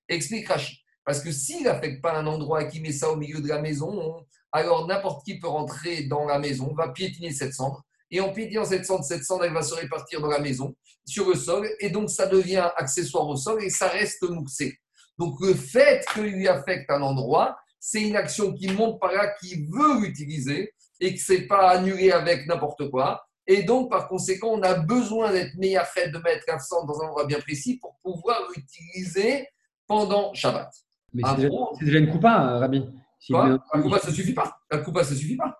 [0.08, 0.78] Explique Rachid.
[1.10, 3.60] Parce que s'il n'affecte pas un endroit et qu'il met ça au milieu de la
[3.60, 7.84] maison, alors n'importe qui peut rentrer dans la maison, va piétiner cette cendre.
[8.12, 10.76] Et en piétinant cette cendre, cette cendre, elle va se répartir dans la maison,
[11.08, 11.68] sur le sol.
[11.80, 14.78] Et donc, ça devient accessoire au sol et ça reste mouxé.
[15.18, 19.34] Donc le fait qu'il lui affecte un endroit, c'est une action qui monte par là,
[19.42, 23.26] qui veut l'utiliser et que c'est pas annulé avec n'importe quoi.
[23.48, 27.08] Et donc, par conséquent, on a besoin d'être meilleur fait de mettre l'accent dans un
[27.08, 29.48] endroit bien précis pour pouvoir l'utiliser
[29.88, 30.70] pendant Shabbat.
[31.14, 32.86] Mais Ah c'est déjà, bon c'est déjà une coupa, Rabbi.
[33.20, 34.60] Si Quoi La coupa, ça suffit pas.
[34.72, 35.60] La coupa, ça suffit pas.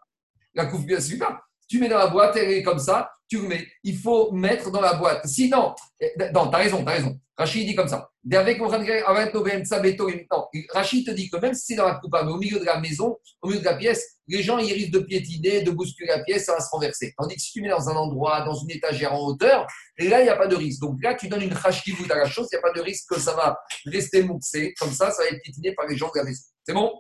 [0.54, 1.42] La coupe, ça suffit pas.
[1.70, 3.68] Tu mets dans la boîte, elle est comme ça, tu le mets.
[3.84, 5.26] Il faut mettre dans la boîte.
[5.28, 7.20] Sinon, eh, non, tu as raison, tu as raison.
[7.40, 8.10] Rachid dit comme ça.
[10.74, 12.82] Rachid te dit que même si c'est dans la coupa, mais au milieu de la
[12.82, 16.22] maison, au milieu de la pièce, les gens ils risquent de piétiner, de bousculer la
[16.24, 17.14] pièce, ça va se renverser.
[17.18, 19.66] Tandis que si tu mets dans un endroit, dans une étagère en hauteur,
[20.00, 20.82] là, il n'y a pas de risque.
[20.82, 23.06] Donc là, tu donnes une rachivout à la chose, il n'y a pas de risque
[23.10, 24.74] que ça va rester mouxé.
[24.78, 26.44] Comme ça, ça va être piétiné par les gens de la maison.
[26.66, 26.92] C'est bon?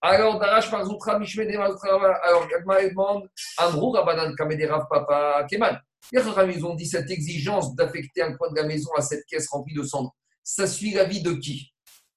[0.00, 5.80] Alors, Darash Marzoutra, Mishmede Marzoutra, alors, Gagma demande, Amrou, Rabanan, Kamede, Rav, Papa, Keman.
[6.12, 6.22] Les
[6.54, 9.74] ils ont dit cette exigence d'affecter un coin de la maison à cette caisse remplie
[9.74, 10.14] de cendres.
[10.42, 11.72] Ça suit la vie de qui?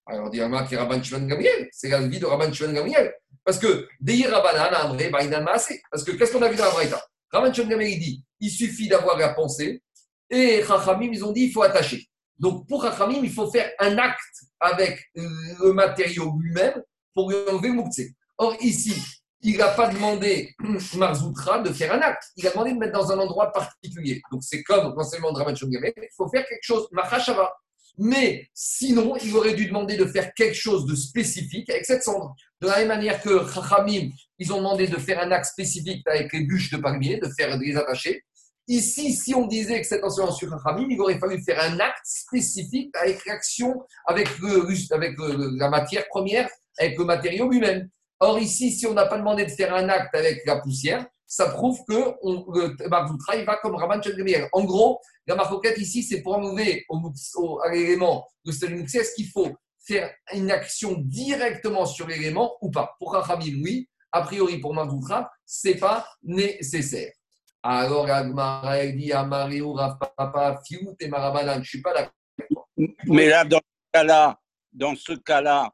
[0.06, 0.40] Alors, dit
[0.70, 1.68] qui Rabban Shimon Gamriel.
[1.72, 3.14] C'est la vie de Rabban Shimon Gamriel.
[3.44, 5.82] Parce que, Deir Rabanan, Amré, Baïnan Maasé.
[5.90, 8.52] Parce que, qu'est-ce qu'on a vu dans la Braïta Rabban Shimon Gamriel, il dit, il
[8.52, 9.82] suffit d'avoir la pensée.
[10.30, 12.08] Et Chachamim, ils ont dit, il faut attacher.
[12.38, 16.82] Donc, pour Chachamim, il faut faire un acte avec le matériau lui-même
[17.14, 18.14] pour lui enlever le mouktsé.
[18.38, 18.96] Or, ici,
[19.42, 20.54] il n'a pas demandé
[20.96, 22.24] Marzoutra de faire un acte.
[22.38, 24.22] Il a demandé de mettre dans un endroit particulier.
[24.32, 27.52] Donc, c'est comme l'enseignement de Shongameh, il faut faire quelque chose, Machashava.
[27.98, 32.36] Mais sinon, il aurait dû demander de faire quelque chose de spécifique avec cette cendre.
[32.62, 36.32] De la même manière que Chachamim, ils ont demandé de faire un acte spécifique avec
[36.32, 38.24] les bûches de palmier, de faire de les attacher.
[38.72, 42.06] Ici, si on disait que cet enseignement sur Chachamim, il aurait fallu faire un acte
[42.06, 43.70] spécifique avec l'action,
[44.06, 44.30] avec,
[44.92, 46.48] avec le- la matière première,
[46.80, 47.90] avec le matériau lui-même.
[48.22, 51.48] Or, ici, si on n'a pas demandé de faire un acte avec la poussière, ça
[51.50, 54.48] prouve que on, le Marzoutra, il va comme Raman Chandriel.
[54.54, 59.28] En gros, la marcoquette ici, c'est pour enlever au, à l'élément de mux, est-ce qu'il
[59.28, 59.50] faut
[59.86, 62.96] faire une action directement sur l'élément ou pas?
[63.00, 63.90] Pour Rachamim, oui.
[64.14, 67.12] A priori, pour Marzoutra, ce n'est pas nécessaire.
[67.64, 71.94] Alors, Agmara, elle dit à Mario, Rav Papa, Fiout et Marabanan, je ne suis pas
[71.94, 72.68] d'accord.
[73.06, 74.40] Mais là, dans ce cas-là,
[74.72, 75.70] dans ce cas-là,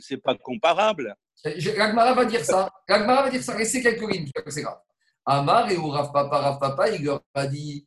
[0.00, 1.14] c'est pas comparable.
[1.44, 2.70] L'Agmara va dire ça.
[2.88, 3.56] L'Agmara va dire ça.
[3.56, 4.80] Laissez quelques lignes, c'est grave.
[5.26, 7.86] Amar et Rav Papa, Rav Papa, il leur a dit.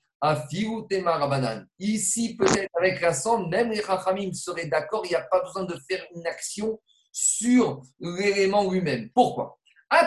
[1.79, 5.63] Ici, peut-être avec la cendre, même les Rachamim seraient d'accord, il n'y a pas besoin
[5.63, 6.79] de faire une action
[7.11, 9.11] sur l'élément lui-même.
[9.13, 9.56] Pourquoi?
[9.89, 9.99] Quand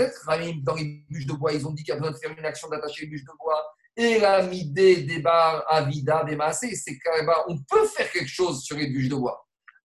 [0.00, 2.18] est-ce que dans les bûches de bois, ils ont dit qu'il y a besoin de
[2.18, 3.64] faire une action d'attacher les bûches de bois
[3.96, 8.88] et la midé des bar avida des c'est qu'on peut faire quelque chose sur les
[8.88, 9.44] bûches de bois.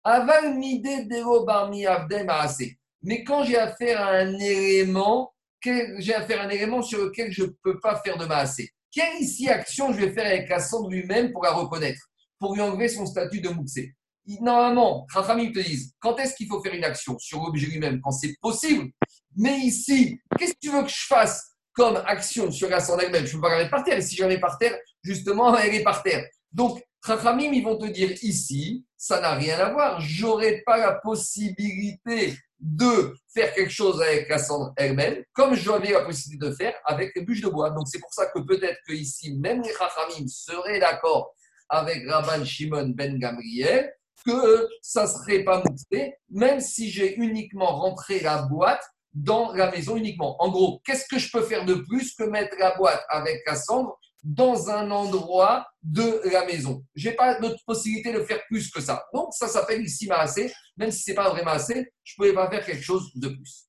[0.03, 2.77] Aval midé dero barmi avdem maasé.
[3.01, 7.43] Mais quand j'ai affaire à un élément, j'ai affaire à un élément sur lequel je
[7.43, 8.71] ne peux pas faire de maasé.
[8.91, 12.01] Quelle ici action je vais faire avec la cendre lui-même pour la reconnaître,
[12.39, 13.95] pour lui enlever son statut de mouxé
[14.41, 18.11] Normalement, Chachamim te disent, quand est-ce qu'il faut faire une action sur l'objet lui-même Quand
[18.11, 18.89] c'est possible?
[19.35, 23.25] Mais ici, qu'est-ce que tu veux que je fasse comme action sur la cendre elle-même
[23.25, 23.97] Je ne peux pas la mettre par terre.
[23.97, 26.25] Et si je la mets par terre, justement, elle est par terre.
[26.51, 29.99] Donc, Chachamim, ils vont te dire ici, ça n'a rien à voir.
[30.01, 36.03] J'aurais pas la possibilité de faire quelque chose avec la cendre elle-même, comme j'avais la
[36.03, 37.69] possibilité de faire avec les bûches de bois.
[37.69, 41.35] Donc, c'est pour ça que peut-être que ici, même les Chachamim seraient d'accord
[41.69, 43.91] avec Rabban Shimon ben Gamriel
[44.25, 48.83] que ça serait pas mouxé, même si j'ai uniquement rentré la boîte
[49.13, 50.35] dans la maison uniquement.
[50.41, 53.55] En gros, qu'est-ce que je peux faire de plus que mettre la boîte avec la
[53.55, 56.83] cendre dans un endroit de la maison?
[56.95, 59.05] Je n'ai pas d'autre possibilité de faire plus que ça.
[59.13, 60.51] Donc, ça s'appelle ici Maasé.
[60.77, 63.09] Même si ce n'est pas un vrai Maasé, je ne pouvais pas faire quelque chose
[63.15, 63.67] de plus.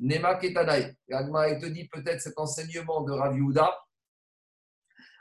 [0.00, 0.94] Nema Ketanaï.
[1.08, 3.36] L'Agma, te dit peut-être cet enseignement de Rav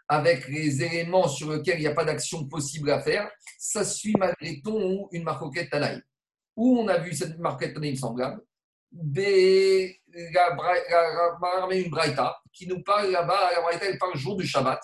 [0.07, 4.15] avec les éléments sur lesquels il n'y a pas d'action possible à faire, ça suit
[4.17, 6.01] malgré tout une marquette Tanaï.
[6.55, 8.41] Où on a vu cette marquette Tanaï semblable
[8.91, 11.91] Bé- la la- la- une
[12.53, 14.79] qui nous parle là-bas, la braïta elle parle le jour du Shabbat.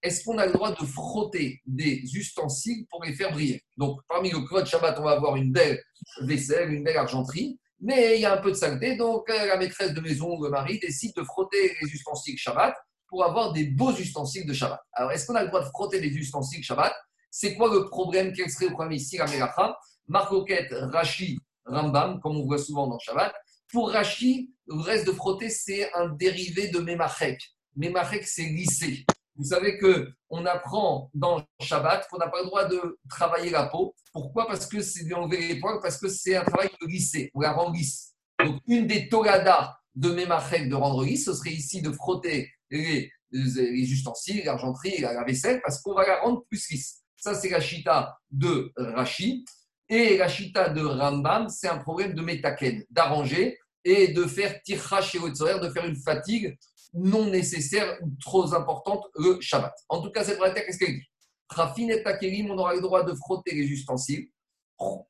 [0.00, 4.30] Est-ce qu'on a le droit de frotter des ustensiles pour les faire briller Donc, parmi
[4.30, 5.82] le de Shabbat, on va avoir une belle
[6.20, 8.96] vaisselle, une belle argenterie, mais il y a un peu de saleté.
[8.96, 12.74] Donc, euh, la maîtresse de maison ou le mari décide de frotter les ustensiles Shabbat
[13.08, 14.80] pour avoir des beaux ustensiles de Shabbat.
[14.92, 16.94] Alors, est-ce qu'on a le droit de frotter des ustensiles Shabbat?
[17.30, 18.32] C'est quoi le problème?
[18.32, 22.98] Quel serait le problème ici, la Melacha Marcoquette, Rashi, Rambam, comme on voit souvent dans
[22.98, 23.32] Shabbat.
[23.70, 27.38] Pour Rashi, le reste de frotter, c'est un dérivé de Memachek.
[27.76, 29.04] Memachek, c'est lisser.
[29.36, 33.66] Vous savez que on apprend dans Shabbat qu'on n'a pas le droit de travailler la
[33.66, 33.94] peau.
[34.12, 34.46] Pourquoi?
[34.46, 37.30] Parce que c'est lui enlever les poils, parce que c'est un travail de lisser.
[37.34, 38.14] On la rend lisse.
[38.44, 43.10] Donc, une des togadas de Memachek de rendre lisse, ce serait ici de frotter les,
[43.30, 47.02] les ustensiles, l'argenterie, la, vaisselle, parce qu'on va la rendre plus lisse.
[47.16, 49.44] Ça, c'est la chita de Rashi.
[49.90, 55.00] Et la chita de Rambam, c'est un problème de métaken, d'arranger et de faire tircha
[55.00, 56.58] chez de faire une fatigue
[56.92, 59.72] non nécessaire ou trop importante le Shabbat.
[59.88, 61.10] En tout cas, cette vraie qu'est-ce qu'elle dit?
[61.48, 64.28] Rafin et Takerim, on aura le droit de frotter les ustensiles,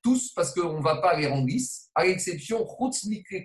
[0.03, 2.67] tous parce qu'on ne va pas les rendre lisses, à l'exception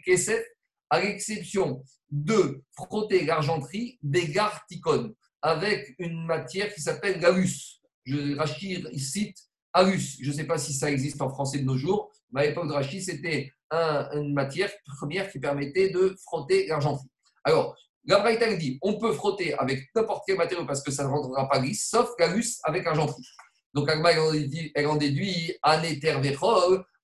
[0.06, 0.44] Kesef,
[0.90, 7.82] à l'exception de frotter l'argenterie des garticons avec une matière qui s'appelle l'alus.
[8.06, 8.38] Je,
[8.98, 9.38] cite
[9.74, 10.18] alus.
[10.22, 12.68] Je ne sais pas si ça existe en français de nos jours, mais à l'époque
[12.68, 17.10] de Rachid, c'était une matière première qui permettait de frotter l'argenterie.
[17.44, 21.10] Alors, la Braïta dit on peut frotter avec n'importe quel matériau parce que ça ne
[21.10, 23.26] rentrera pas glisse, sauf l'alus avec argenterie.
[23.74, 24.12] Donc, Agma,
[24.76, 26.14] elle en déduit anéter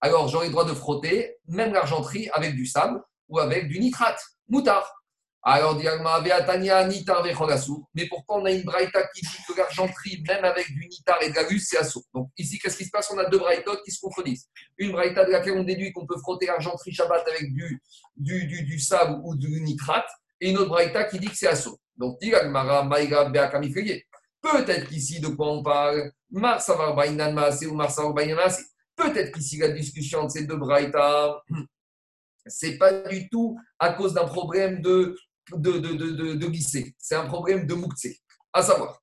[0.02, 4.22] Alors, j'aurai le droit de frotter même l'argenterie avec du sable ou avec du nitrate,
[4.48, 4.96] moutard.
[5.42, 5.80] Alors,
[7.96, 11.30] Mais pourquoi on a une braïta qui dit que l'argenterie, même avec du nitar et
[11.30, 13.10] de l'alus, c'est assaut Donc, ici, qu'est-ce qui se passe?
[13.12, 14.50] On a deux braïtotes qui se contredisent.
[14.78, 17.82] Une braïta de laquelle on déduit qu'on peut frotter l'argenterie Shabbat avec du,
[18.18, 20.10] du, du, du sable ou du nitrate
[20.42, 21.80] et une autre braïta qui dit que c'est assaut.
[21.96, 22.18] Donc,
[24.42, 26.12] Peut-être qu'ici, de quoi on parle?
[28.96, 31.42] Peut-être qu'ici, la discussion de ces deux braïtas,
[32.50, 35.16] c'est pas du tout à cause d'un problème de,
[35.54, 36.94] de, de, de, de glisser.
[36.98, 38.20] C'est un problème de mouktsé.
[38.54, 39.00] À savoir,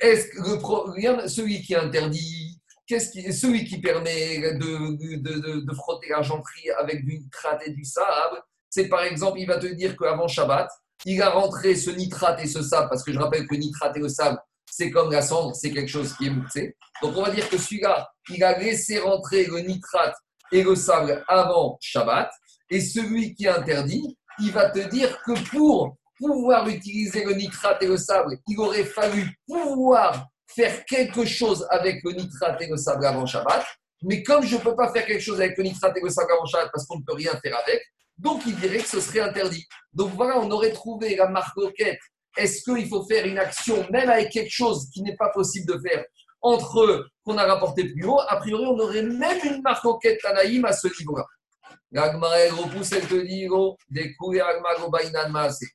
[0.00, 6.70] est-ce que le celui qui interdit, qu'est-ce qui, celui qui permet de, de, frotter l'argenterie
[6.78, 10.68] avec du nitrate et du sable, c'est par exemple, il va te dire qu'avant Shabbat,
[11.04, 14.00] il a rentré ce nitrate et ce sable, parce que je rappelle que nitrate et
[14.00, 14.38] le sable,
[14.70, 16.76] c'est comme la cendre, c'est quelque chose qui est moussé.
[17.02, 20.14] Donc on va dire que celui-là, il a laissé rentrer le nitrate
[20.52, 22.30] et le sable avant Shabbat,
[22.70, 27.86] et celui qui interdit, il va te dire que pour pouvoir utiliser le nitrate et
[27.86, 33.04] le sable, il aurait fallu pouvoir faire quelque chose avec le nitrate et le sable
[33.04, 33.64] avant Shabbat.
[34.02, 36.32] Mais comme je ne peux pas faire quelque chose avec le nitrate et le sable
[36.32, 37.80] avant Shabbat parce qu'on ne peut rien faire avec,
[38.18, 39.66] donc il dirait que ce serait interdit.
[39.92, 41.98] Donc voilà, on aurait trouvé la marque roquette.
[42.36, 45.78] Est-ce qu'il faut faire une action, même avec quelque chose qui n'est pas possible de
[45.78, 46.04] faire,
[46.42, 48.20] entre qu'on a rapporté plus haut?
[48.28, 51.24] A priori, on aurait même une marque roquette Tanaïm à ce niveau-là.
[51.94, 53.76] Repousse, elle te dit, oh,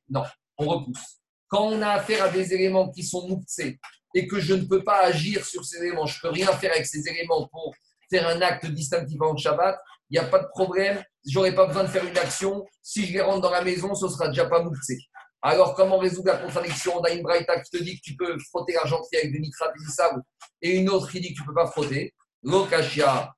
[0.10, 0.24] Non,
[0.58, 1.18] on repousse.
[1.48, 3.80] Quand on a affaire à des éléments qui sont mouktsés
[4.14, 6.72] et que je ne peux pas agir sur ces éléments, je ne peux rien faire
[6.72, 7.74] avec ces éléments pour
[8.10, 9.78] faire un acte distinctif en Shabbat,
[10.10, 12.66] il n'y a pas de problème, j'aurais pas besoin de faire une action.
[12.82, 14.98] Si je les rentre dans la maison, ce sera déjà pas mouktsé.
[15.42, 18.38] Alors, comment résoudre la contradiction On a une braïta qui te dit que tu peux
[18.50, 20.22] frotter l'argenterie avec du nitrate et du sable,
[20.62, 22.14] et une autre qui dit que tu ne peux pas frotter?
[22.44, 23.34] Lokashia,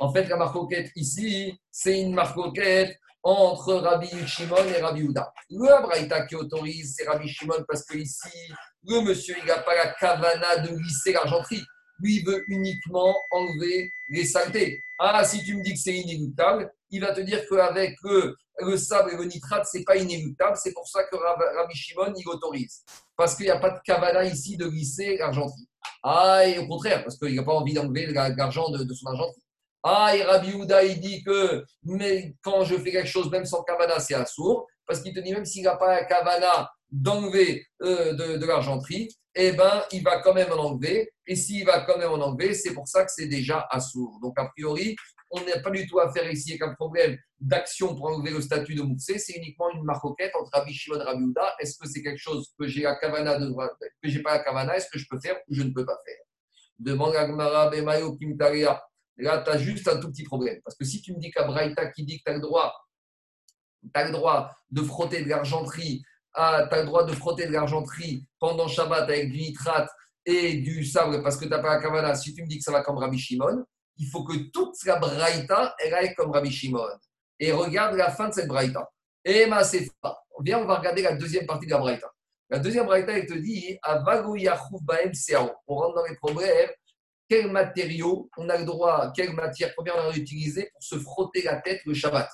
[0.00, 5.32] En fait, la marcoquette ici, c'est une marcoquette entre Rabbi Shimon et Rabbi Uda.
[5.50, 8.52] Le Braïta qui autorise, c'est Rabbi Shimon parce que ici,
[8.84, 11.62] le monsieur, n'a pas la kavana de lisser l'argenterie.
[12.00, 14.82] Lui, veut uniquement enlever les saletés.
[14.98, 18.76] Ah, si tu me dis que c'est inéluctable, il va te dire qu'avec le, le
[18.76, 20.56] sable et le nitrate, ce n'est pas inéluctable.
[20.56, 22.82] C'est pour ça que Rabbi Shimon, il autorise.
[23.16, 25.68] Parce qu'il n'y a pas de kavana ici de lisser l'argenterie.
[26.02, 29.42] Ah, et au contraire, parce qu'il n'a pas envie d'enlever l'argent de, son argenterie.
[29.82, 33.62] Ah, et Rabbi Houda, il dit que mais quand je fais quelque chose, même sans
[33.62, 34.66] kavana, c'est assourd.
[34.86, 39.08] Parce qu'il te dit, même s'il n'a pas la kavana d'enlever euh, de, de l'argenterie,
[39.34, 41.12] eh ben, il va quand même en enlever.
[41.26, 44.18] Et s'il va quand même en enlever, c'est pour ça que c'est déjà assourd.
[44.20, 44.96] Donc, a priori,
[45.30, 48.40] on n'a pas du tout à faire ici avec un problème d'action pour enlever le
[48.40, 49.18] statut de Moussé.
[49.18, 51.24] C'est uniquement une marcoquette entre Rabbi Shimon et Rabbi.
[51.60, 53.48] Est-ce que c'est quelque chose que j'ai la kavana de
[54.02, 55.98] que j'ai pas la kavana Est-ce que je peux faire ou je ne peux pas
[56.04, 56.18] faire?
[56.78, 58.82] Demande à Gmara Bemayo Kimtaria.
[59.18, 60.60] Là, tu as juste un tout petit problème.
[60.64, 62.74] Parce que si tu me dis qu'Abraïta qui dit que tu le droit,
[63.94, 66.02] as le droit de frotter de l'argenterie,
[66.34, 69.90] ah, tu as le droit de frotter de l'argenterie pendant Shabbat avec du nitrate
[70.24, 72.64] et du sable parce que tu n'as pas la kavana, si tu me dis que
[72.64, 73.64] ça va comme Rabbi Shimon,
[73.96, 76.88] il faut que toute la braïta, aille comme Rabbi Shimon.
[77.38, 78.88] Et regarde la fin de cette braïta.
[79.24, 79.62] Et ma
[80.42, 82.10] Viens, on va regarder la deuxième partie de la braïta.
[82.48, 86.70] La deuxième braïta, elle te dit On rentre dans les problèmes.
[87.28, 91.42] Quel matériau on a le droit, quelle matière première on a utiliser pour se frotter
[91.42, 92.28] la tête le Shabbat?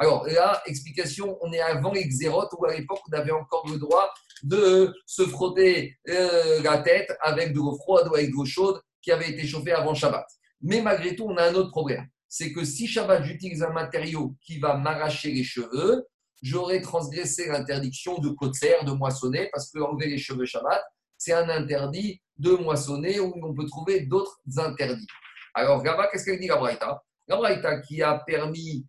[0.00, 3.76] Alors là, explication, on est avant les xérotes où à l'époque on avait encore le
[3.76, 4.10] droit
[4.42, 8.80] de se frotter euh, la tête avec de l'eau froide ou avec de l'eau chaude
[9.02, 10.24] qui avait été chauffée avant Shabbat.
[10.62, 12.08] Mais malgré tout, on a un autre problème.
[12.28, 16.06] C'est que si Shabbat, j'utilise un matériau qui va m'arracher les cheveux,
[16.40, 20.82] j'aurais transgressé l'interdiction de kotzer, de moissonner, parce que enlever les cheveux Shabbat,
[21.18, 25.06] c'est un interdit de moissonner où on peut trouver d'autres interdits.
[25.52, 27.02] Alors, Gaba, qu'est-ce qu'elle dit la Braïta?
[27.28, 28.86] La Braïta qui a permis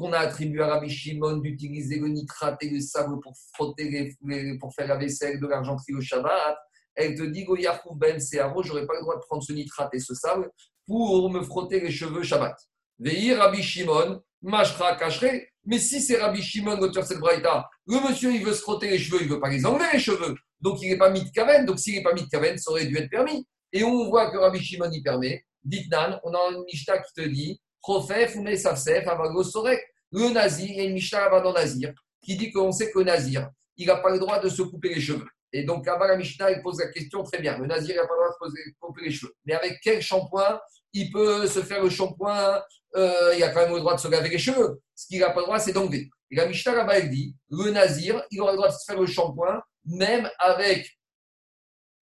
[0.00, 4.16] qu'on a attribué à Rabbi Shimon d'utiliser le nitrate et le sable pour frotter
[4.58, 6.56] pour faire la vaisselle de l'argenterie au Shabbat,
[6.94, 10.00] elle te dit Goyarkou ben Searo, j'aurais pas le droit de prendre ce nitrate et
[10.00, 10.50] ce sable
[10.86, 12.56] pour me frotter les cheveux Shabbat.
[12.98, 15.46] Veillez Rabbi Shimon, Mashra Kachre.
[15.66, 18.98] Mais si c'est Rabbi Shimon, l'auteur de cette le monsieur, il veut se frotter les
[18.98, 20.34] cheveux, il veut pas les enlever, les cheveux.
[20.60, 21.66] Donc, il n'est pas mis de kaven.
[21.66, 23.46] Donc, s'il n'est pas mis de kaven, ça aurait dû être permis.
[23.72, 25.44] Et on voit que Rabbi Shimon y permet.
[25.62, 29.80] Ditnan, on a une Mishnah qui te dit Profef, Fume Safsef, Avago Sorek.
[30.12, 31.92] Le Nazir, il y a une Mishnah là dans Nazir
[32.22, 34.94] qui dit qu'on sait que le Nazir, il n'a pas le droit de se couper
[34.94, 35.26] les cheveux.
[35.52, 37.58] Et donc, là-bas, la Mishnah, il pose la question très bien.
[37.58, 39.34] Le Nazir n'a pas le droit de se couper les cheveux.
[39.44, 40.60] Mais avec quel shampoing
[40.92, 42.62] il peut se faire le shampoing
[42.96, 44.80] euh, Il a quand même le droit de se laver les cheveux.
[44.94, 46.08] Ce qu'il n'a pas le droit, c'est d'enlever.
[46.30, 49.00] Et la Mishnah, là-bas, elle dit le Nazir, il aura le droit de se faire
[49.00, 50.98] le shampoing, même avec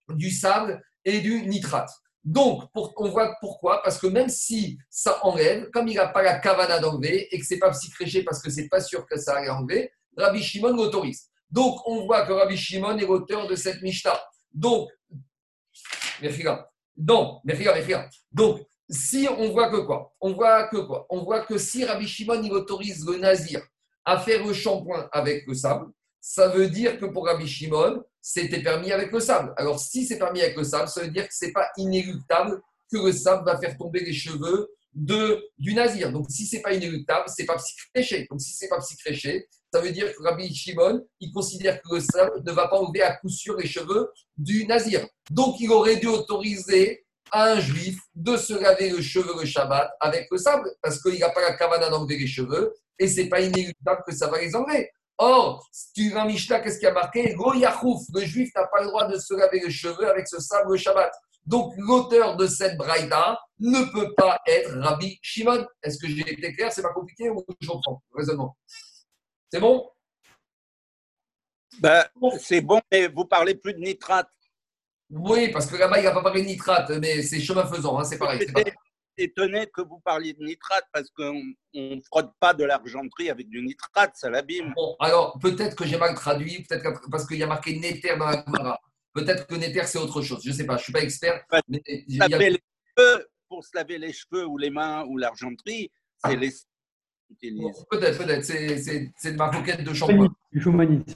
[0.09, 1.89] du sable et du nitrate.
[2.23, 6.39] Donc, on voit pourquoi, parce que même si ça enlève, comme il n'a pas la
[6.39, 9.49] cavana d'enlever et que c'est pas psychréché parce que c'est pas sûr que ça allait
[9.49, 11.29] enlever, Rabbi Shimon l'autorise.
[11.49, 14.19] Donc, on voit que Rabbi Shimon est l'auteur de cette Mishnah.
[14.53, 14.89] Donc,
[16.21, 16.69] Mechila.
[18.31, 20.13] Donc, si on voit que quoi?
[20.19, 21.05] On voit que quoi?
[21.09, 23.61] On voit que si Rabbi Shimon il autorise le nazir
[24.03, 25.87] à faire le shampoing avec le sable,
[26.21, 29.53] ça veut dire que pour Rabbi Shimon, c'était permis avec le sable.
[29.57, 32.61] Alors, si c'est permis avec le sable, ça veut dire que ce n'est pas inéluctable
[32.91, 36.11] que le sable va faire tomber les cheveux du nazir.
[36.11, 38.27] Donc, si ce n'est pas inéluctable, ce n'est pas psychréché.
[38.29, 41.95] Donc, si ce n'est pas psychréché, ça veut dire que Rabbi Shimon, il considère que
[41.95, 45.07] le sable ne va pas enlever à coup sûr les cheveux du nazir.
[45.29, 49.91] Donc, il aurait dû autoriser à un juif de se laver le cheveu le Shabbat
[49.99, 53.29] avec le sable, parce qu'il n'a pas la cavana d'enlever les cheveux, et ce n'est
[53.29, 54.89] pas inéluctable que ça va les enlever.
[55.21, 57.33] Or, tu vas Mishnah, qu'est-ce qu'il y a marqué?
[57.33, 60.39] Go Yachouf, le juif n'a pas le droit de se laver les cheveux avec ce
[60.39, 61.11] sable le Shabbat.
[61.45, 65.67] Donc, l'auteur de cette braïda ne peut pas être Rabbi Shimon.
[65.83, 66.71] Est-ce que j'ai été clair?
[66.71, 68.55] C'est pas compliqué ou je comprends Raisonnement?
[69.51, 69.89] C'est bon?
[71.81, 72.05] Ben,
[72.39, 74.29] c'est bon, mais vous parlez plus de nitrate.
[75.09, 78.05] Oui, parce que là-bas, il n'a pas parlé de nitrate, mais c'est chemin faisant, hein,
[78.05, 78.47] c'est pareil.
[79.23, 81.41] Étonné que vous parliez de nitrate parce qu'on
[81.73, 84.73] ne frotte pas de l'argenterie avec du nitrate, ça l'abîme.
[84.75, 88.15] Bon, alors peut-être que j'ai mal traduit, peut-être que- parce qu'il y a marqué Néter
[88.17, 88.79] dans la Gemara.
[89.13, 90.41] Peut-être que Néter, c'est autre chose.
[90.43, 91.43] Je ne sais pas, je ne suis pas expert.
[91.67, 92.59] Mais il y a- les
[92.97, 95.91] cheveux, pour se laver les cheveux ou les mains ou l'argenterie,
[96.23, 97.85] c'est les Bon, utilise.
[97.91, 98.43] Peut-être, peut-être.
[98.43, 100.29] C'est- de ma coquette de shampoing.
[100.51, 101.15] Du Choumanite.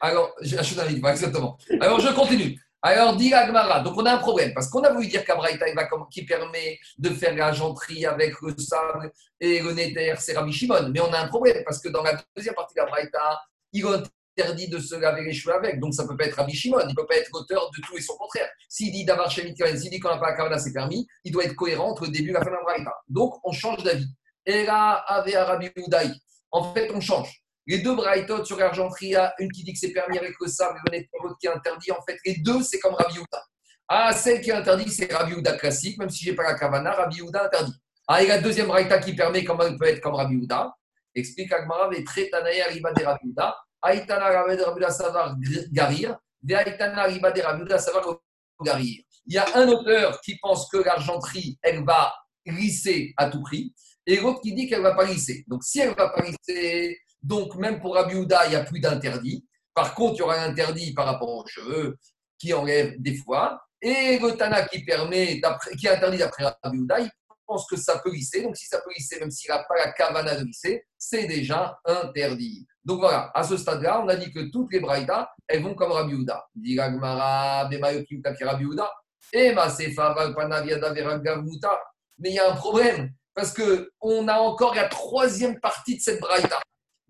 [0.00, 1.58] Alors, livre, exactement.
[1.80, 2.60] Alors, je continue.
[2.80, 5.66] Alors, dit Agmara, donc on a un problème, parce qu'on a voulu dire qu'Abraïta,
[6.12, 9.10] qui permet de faire l'argenterie avec le sable
[9.40, 10.90] et le néther, c'est Rabbi Shimon.
[10.90, 13.40] Mais on a un problème, parce que dans la deuxième partie d'Abraïta,
[13.72, 16.54] il interdit de se laver les cheveux avec, donc ça ne peut pas être Rabbi
[16.54, 18.48] Shimon, il ne peut pas être l'auteur de tout et son contraire.
[18.68, 21.56] S'il dit d'avoir s'il dit qu'on n'a pas la Kavana, c'est permis, il doit être
[21.56, 22.94] cohérent entre le début et la fin d'Abraïta.
[23.08, 24.06] Donc, on change d'avis.
[24.46, 26.12] Et là, avec Rabbi Udaï,
[26.52, 27.42] en fait, on change.
[27.68, 30.80] Les deux braïtotes sur l'argenterie, une qui dit que c'est permis avec le sable,
[31.22, 31.92] l'autre qui est interdit.
[31.92, 33.44] En fait, les deux, c'est comme Rabbi Yehuda.
[33.86, 36.54] Ah, celle qui est interdite, c'est Rabbi Yehuda classique, même si je n'ai pas la
[36.54, 37.74] kavana, Rabbi Yehuda interdit.
[38.06, 40.74] Ah, et la deuxième braïta qui permet, comment elle peut être comme Rabbi Yehuda
[41.14, 43.54] Explique Agmara, mais très tanaï arriba de Rabbi Yehuda.
[43.82, 45.36] Aïtana Rabbi savar
[45.70, 48.18] garir, de Aïtana arriba de Rabbi Yehuda savar
[48.64, 49.02] garir.
[49.26, 52.14] Il y a un auteur qui pense que l'argenterie, elle va
[52.46, 53.74] lisser à tout prix,
[54.06, 55.44] et l'autre qui dit qu'elle ne va pas lisser.
[55.48, 58.64] Donc, si elle ne va pas lisser, donc même pour Rabbi Yehuda, il n'y a
[58.64, 59.46] plus d'interdit.
[59.74, 61.96] Par contre, il y aura un interdit par rapport aux cheveux
[62.38, 63.60] qui enlève des fois.
[63.80, 65.40] Et le qui permet,
[65.78, 67.10] qui interdit d'après Rabbi Yehuda, il
[67.48, 68.42] pense que ça peut lisser.
[68.42, 71.78] Donc, si ça peut lisser, même s'il n'a pas la kavana de lisser, c'est déjà
[71.84, 72.66] interdit.
[72.84, 75.92] Donc voilà, à ce stade-là, on a dit que toutes les braïdas, elles vont comme
[75.92, 76.14] Rabbi
[80.94, 81.80] veragav muta.
[82.18, 86.20] Mais il y a un problème, parce qu'on a encore la troisième partie de cette
[86.20, 86.60] braïda.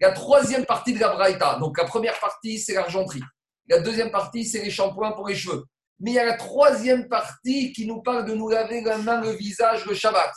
[0.00, 1.58] La troisième partie de la braïta.
[1.58, 3.22] Donc la première partie, c'est l'argenterie.
[3.68, 5.64] La deuxième partie, c'est les shampoings pour les cheveux.
[6.00, 9.20] Mais il y a la troisième partie qui nous parle de nous laver la main,
[9.20, 10.32] le visage, le Shabbat.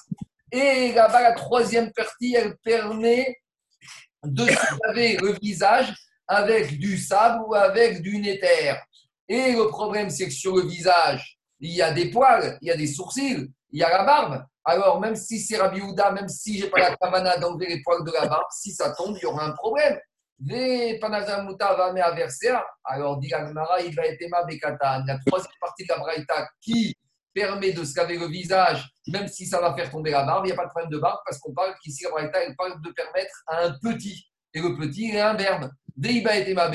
[0.52, 3.38] Et là-bas, la troisième partie, elle permet
[4.24, 5.94] de se laver le visage
[6.28, 8.82] avec du sable ou avec du néther.
[9.28, 12.72] Et le problème, c'est que sur le visage, il y a des poils, il y
[12.72, 14.46] a des sourcils, il y a la barbe.
[14.64, 18.04] Alors, même si c'est Rabbi Yehuda, même si j'ai pas la kavana d'enlever les poils
[18.04, 20.00] de la barbe, si ça tombe, il y aura un problème.
[20.40, 22.54] Ve panazamuta va me averser.
[22.84, 25.04] Alors, dit Agmara, il va être Emma Bekatan.
[25.06, 26.96] La troisième partie de la Braïta qui
[27.34, 30.48] permet de se laver le visage, même si ça va faire tomber la barbe, il
[30.48, 32.82] n'y a pas de problème de barbe parce qu'on parle qu'ici, la Braïta, elle parle
[32.82, 34.28] de permettre à un petit.
[34.54, 35.70] Et le petit, il est un verbe.
[35.98, 36.70] Veiba et Emma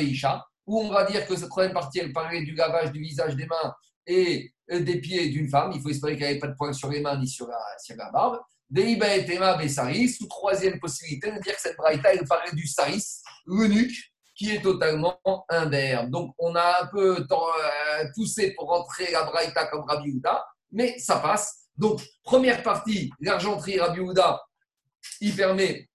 [0.67, 3.47] où on va dire que cette troisième partie, elle parlait du lavage du visage, des
[3.47, 3.75] mains
[4.07, 5.73] et des pieds d'une femme.
[5.75, 7.97] Il faut espérer qu'elle n'avait pas de poils sur les mains ni sur la, sur
[7.97, 8.41] la barbe.
[8.69, 12.67] Deiba et Emma Bessaris, ou troisième possibilité de dire que cette braïta, elle parlait du
[12.67, 13.05] saris,
[13.47, 16.11] l'eunuque, qui est totalement un verbe.
[16.11, 20.99] Donc, on a un peu euh, poussé pour rentrer la Braïta comme Rabbi Houda, mais
[20.99, 21.69] ça passe.
[21.77, 24.43] Donc, première partie, l'argenterie Rabbi Houda,
[25.21, 25.89] il permet,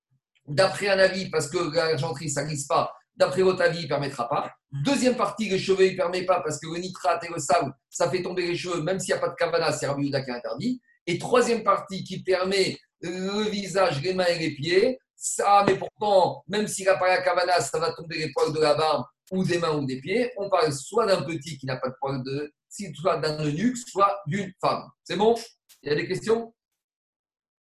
[0.48, 2.92] d'après un avis, parce que l'argenterie, ça glisse pas,
[3.22, 4.52] d'après votre avis, il ne permettra pas.
[4.72, 7.72] Deuxième partie, les cheveux, il ne permet pas, parce que le nitrate et le sable,
[7.88, 10.22] ça fait tomber les cheveux, même s'il n'y a pas de kavana, c'est Rabbi Houda
[10.24, 10.82] qui est interdit.
[11.06, 16.44] Et troisième partie, qui permet le visage, les mains et les pieds, ça, mais pourtant,
[16.48, 19.44] même s'il n'a pas la kavana, ça va tomber les poils de la barbe ou
[19.44, 20.32] des mains ou des pieds.
[20.38, 22.52] On parle soit d'un petit qui n'a pas de poils de,
[22.96, 24.84] soit d'un eunuque, soit d'une femme.
[25.04, 25.36] C'est bon?
[25.84, 26.54] Il y a des questions?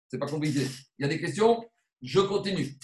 [0.09, 0.67] C'est pas compliqué.
[0.99, 1.65] Il y a des questions?
[2.03, 2.79] Je continue.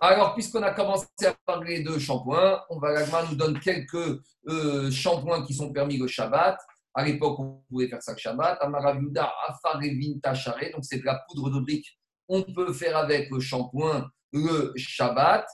[0.00, 4.90] Alors, puisqu'on a commencé à parler de shampoing, on va l'agma nous donne quelques euh,
[4.92, 6.56] shampoings qui sont permis le Shabbat.
[6.94, 8.58] À l'époque, on pouvait faire ça le Shabbat.
[8.60, 11.98] Amaraviuda, Afarevin Tachare, donc c'est de la poudre de brique.
[12.28, 15.44] On peut faire avec le shampoing le Shabbat.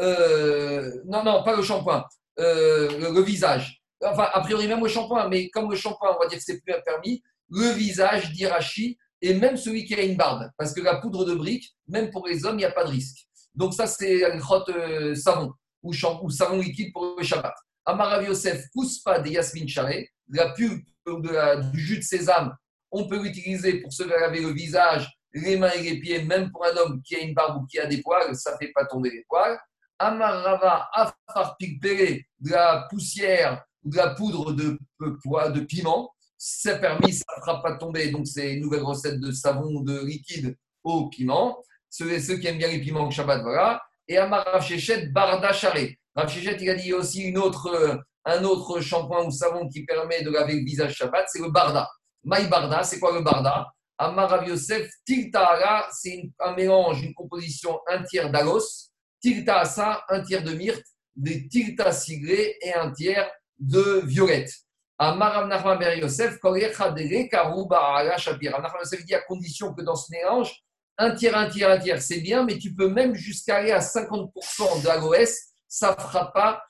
[0.00, 2.04] Euh, non, non, pas le shampoing,
[2.40, 3.82] euh, le, visage.
[4.04, 6.60] Enfin, a priori, même le shampoing, mais comme le shampoing, on va dire que c'est
[6.60, 10.50] plus permis, le visage d'Irachi et même celui qui a une barbe.
[10.58, 12.90] Parce que la poudre de brique, même pour les hommes, il n'y a pas de
[12.90, 13.28] risque.
[13.54, 15.92] Donc, ça, c'est un crotte euh, savon ou,
[16.22, 17.54] ou savon liquide pour le Shabbat.
[17.84, 18.66] Amarav Yosef,
[19.04, 22.56] pas des Yasmin Charé, de la pulpe de du jus de sésame,
[22.92, 26.64] on peut l'utiliser pour se laver le visage, les mains et les pieds, même pour
[26.64, 28.84] un homme qui a une barbe ou qui a des poils, ça ne fait pas
[28.84, 29.58] tomber les poils.
[29.98, 36.80] Amarava Afar Pigpere, de la poussière ou de la poudre de, de, de piment, c'est
[36.80, 38.10] permis, ça ne fera pas tomber.
[38.10, 41.62] Donc, c'est une nouvelle recette de savon de liquide au piment.
[41.92, 43.82] Ceux, qui aiment bien les piments au Shabbat, voilà.
[44.08, 45.98] Et Amar Rav Shechet, Barda Charé.
[46.16, 49.84] Rav Shechet, il a dit aussi une autre, euh, un autre shampoing ou savon qui
[49.84, 51.86] permet de laver le visage Shabbat, c'est le Barda.
[52.24, 53.66] Maï Barda, c'est quoi le Barda?
[53.98, 58.90] Amar Rav Yosef, Tiltara, c'est un mélange, une composition un tiers d'agos,
[59.20, 64.50] Tilta Asa, un tiers de myrte, des Tilta sigré et un tiers de violette.
[64.98, 68.52] Amar Rav Nachman Ben Yosef, Korecha Dele, Karuba Ala Shapir.
[68.52, 70.50] Rav Nachman Ben Yosef dit à condition que dans ce mélange,
[70.98, 73.80] un tiers, un tiers, un tiers, c'est bien, mais tu peux même jusqu'à aller à
[73.80, 75.30] 50% d'AOS,
[75.68, 76.62] ça ne fera pas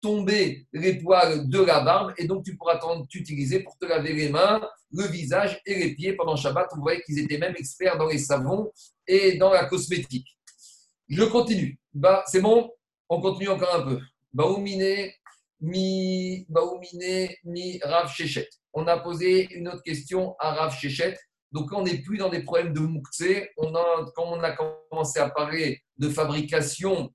[0.00, 4.12] tomber les poils de la barbe et donc tu pourras t'en utiliser pour te laver
[4.12, 4.60] les mains,
[4.92, 6.68] le visage et les pieds pendant Shabbat.
[6.74, 8.70] Vous voyez qu'ils étaient même experts dans les savons
[9.06, 10.26] et dans la cosmétique.
[11.08, 11.78] Je continue.
[11.92, 12.70] Bah, c'est bon?
[13.08, 14.00] On continue encore un peu.
[14.32, 15.10] Baoumine,
[15.60, 18.48] mi, Baoumine, mi Rav Shechet.
[18.72, 21.18] On a posé une autre question à Rav Shechet.
[21.52, 23.50] Donc, on n'est plus dans des problèmes de mouktsé.
[23.56, 27.12] On a, quand on a commencé à parler de fabrication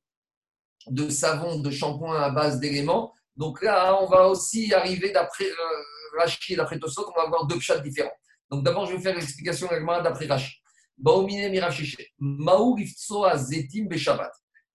[0.87, 6.19] de savon, de shampoing à base d'éléments, donc là, on va aussi arriver d'après euh,
[6.19, 8.13] Rashi d'après Tosot, on va avoir deux chats différents.
[8.49, 10.61] Donc, d'abord, je vais faire l'explication d'après Rashi.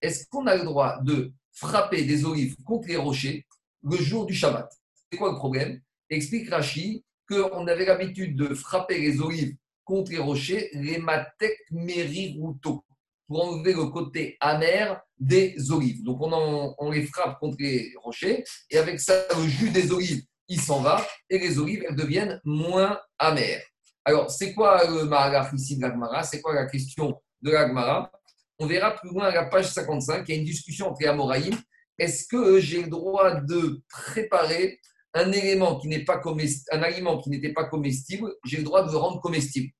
[0.02, 3.46] Est-ce qu'on a le droit de frapper des olives contre les rochers
[3.82, 4.70] le jour du Shabbat?
[5.10, 5.80] C'est quoi le problème?
[6.08, 9.54] Explique Rashi qu'on avait l'habitude de frapper les olives
[9.84, 12.84] contre les rochers, les matek meriruto,
[13.26, 16.02] pour enlever le côté amer des olives.
[16.02, 20.60] Donc on, les frappe contre les rochers, et avec ça, le jus des olives, il
[20.60, 23.62] s'en va, et les olives, elles deviennent moins amères.
[24.04, 26.22] Alors, c'est quoi le Mahalach ici de l'Agmara?
[26.22, 28.10] C'est quoi la question de l'Agmara?
[28.58, 31.56] On verra plus loin à la page 55, il y a une discussion entre Amoraïm.
[31.98, 34.80] Est-ce que j'ai le droit de préparer
[35.14, 38.84] un élément qui n'est pas comestible, un aliment qui n'était pas comestible, j'ai le droit
[38.84, 39.72] de le rendre comestible.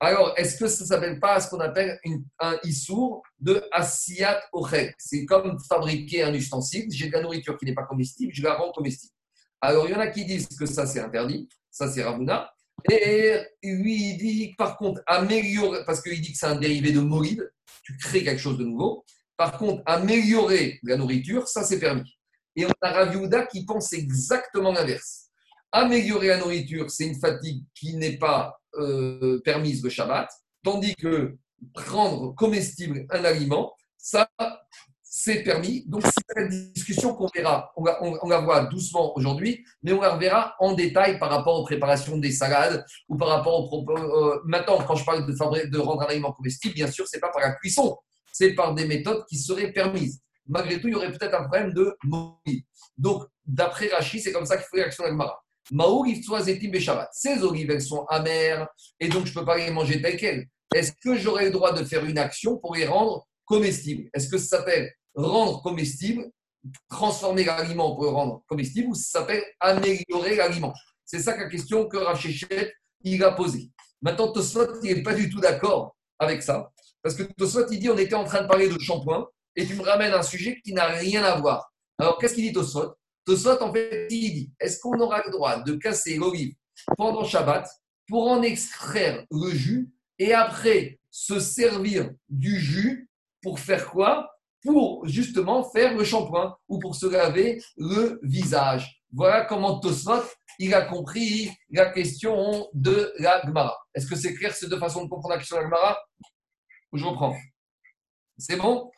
[0.00, 1.98] Alors, est-ce que ça ne s'appelle pas ce qu'on appelle
[2.40, 7.66] un issour de asiyat ochel C'est comme fabriquer un ustensile, j'ai de la nourriture qui
[7.66, 9.12] n'est pas comestible, je la rends comestible.
[9.60, 12.52] Alors, il y en a qui disent que ça c'est interdit, ça c'est Ravuna,
[12.90, 17.00] et lui il dit par contre améliorer, parce qu'il dit que c'est un dérivé de
[17.00, 17.48] molide,
[17.84, 19.04] tu crées quelque chose de nouveau.
[19.36, 22.18] Par contre, améliorer la nourriture, ça c'est permis.
[22.56, 25.28] Et on a Rav Yehuda qui pense exactement l'inverse.
[25.72, 30.28] Améliorer la nourriture, c'est une fatigue qui n'est pas euh, permise le Shabbat,
[30.62, 31.36] tandis que
[31.74, 34.28] prendre comestible un aliment, ça,
[35.02, 35.84] c'est permis.
[35.86, 37.70] Donc, c'est la discussion qu'on verra.
[37.76, 41.30] On la, on- on la voit doucement aujourd'hui, mais on la reverra en détail par
[41.30, 45.32] rapport aux préparations des salades ou par rapport aux euh, maintenant, quand je parle de,
[45.70, 47.96] de rendre un aliment comestible, bien sûr, c'est pas par la cuisson,
[48.32, 50.20] c'est par des méthodes qui seraient permises.
[50.46, 52.62] Malgré tout, il y aurait peut-être un problème de mobile.
[52.96, 55.42] Donc, d'après Rachid, c'est comme ça qu'il faut réaction d'Agmara.
[55.70, 56.04] Maou
[56.40, 57.08] Zetim Shabbat.
[57.12, 58.68] Ces olives, elles sont amères
[58.98, 60.46] et donc je ne peux pas les manger telles quelles.
[60.74, 64.08] Est-ce que j'aurais le droit de faire une action pour les rendre comestibles?
[64.14, 66.24] Est-ce que ça s'appelle rendre comestible,
[66.88, 70.72] transformer l'aliment pour le rendre comestible ou ça s'appelle améliorer l'aliment?
[71.04, 72.72] C'est ça la question que Rav Shechet,
[73.02, 73.70] il a posée.
[74.00, 76.70] Maintenant, Tosfot, il n'est pas du tout d'accord avec ça.
[77.02, 79.74] Parce que Tosfot, il dit on était en train de parler de shampoing et tu
[79.74, 81.72] me ramènes un sujet qui n'a rien à voir.
[81.98, 82.94] Alors, qu'est-ce qu'il dit Tosfot
[83.24, 86.54] Tosfot, en fait, il dit est-ce qu'on aura le droit de casser l'olive
[86.96, 87.68] pendant Shabbat
[88.08, 93.08] pour en extraire le jus et après se servir du jus
[93.42, 94.28] pour faire quoi?
[94.62, 99.02] Pour justement faire le shampoing ou pour se laver le visage.
[99.12, 100.22] Voilà comment Tosfot
[100.58, 103.76] il a compris la question de la Gemara.
[103.94, 105.98] Est-ce que c'est clair ces deux façons de comprendre la question de la Gemara?
[106.92, 107.36] Je reprends.
[108.38, 108.90] C'est bon?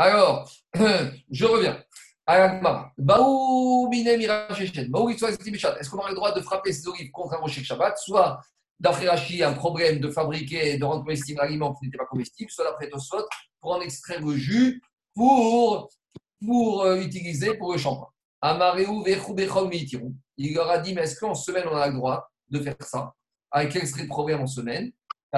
[0.00, 0.50] Alors,
[1.30, 1.78] je reviens.
[2.26, 2.50] Est-ce
[5.90, 8.40] qu'on a le droit de frapper ces olives contre un rocher Shabbat Soit
[8.78, 12.64] d'après Rashi, un problème de fabriquer, de rendre comestible l'aliment qui n'était pas comestible, soit
[12.64, 13.26] d'après Tosfot,
[13.60, 14.82] pour en extraire le jus
[15.14, 15.90] pour,
[16.46, 18.08] pour euh, utiliser pour le shampoing.
[20.38, 23.12] Il leur a dit, mais est-ce qu'en semaine, on a le droit de faire ça?
[23.50, 24.92] Avec quel serait le problème en semaine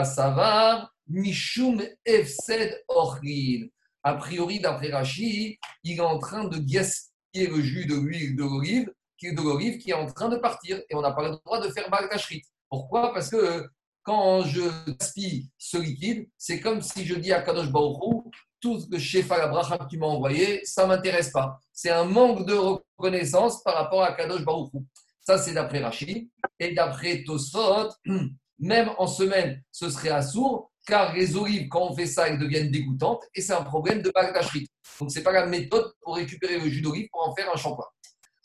[0.04, 3.66] savoir Mishum Efsed Orlin.
[4.05, 8.42] A priori, d'après Rashi, il est en train de gaspiller le jus de l'huile de
[8.42, 10.80] l'olive, qui est en train de partir.
[10.90, 12.42] Et on n'a pas le droit de faire Balkashrit.
[12.68, 13.12] Pourquoi?
[13.12, 13.68] Parce que
[14.03, 18.86] quand je gaspille ce liquide, c'est comme si je dis à Kadosh Baruch tout ce
[18.86, 21.61] que Shefa la que tu m'as envoyé, ça ne m'intéresse pas.
[21.72, 24.72] C'est un manque de reconnaissance par rapport à Kadosh Baruch
[25.20, 26.28] Ça, c'est d'après Rachid.
[26.59, 27.90] Et d'après Tosfot,
[28.59, 32.70] même en semaine, ce serait assourd, car les olives, quand on fait ça, elles deviennent
[32.70, 34.66] dégoûtantes et c'est un problème de bagdashrit.
[35.00, 37.56] Donc, ce n'est pas la méthode pour récupérer le jus d'olive pour en faire un
[37.56, 37.86] shampoing.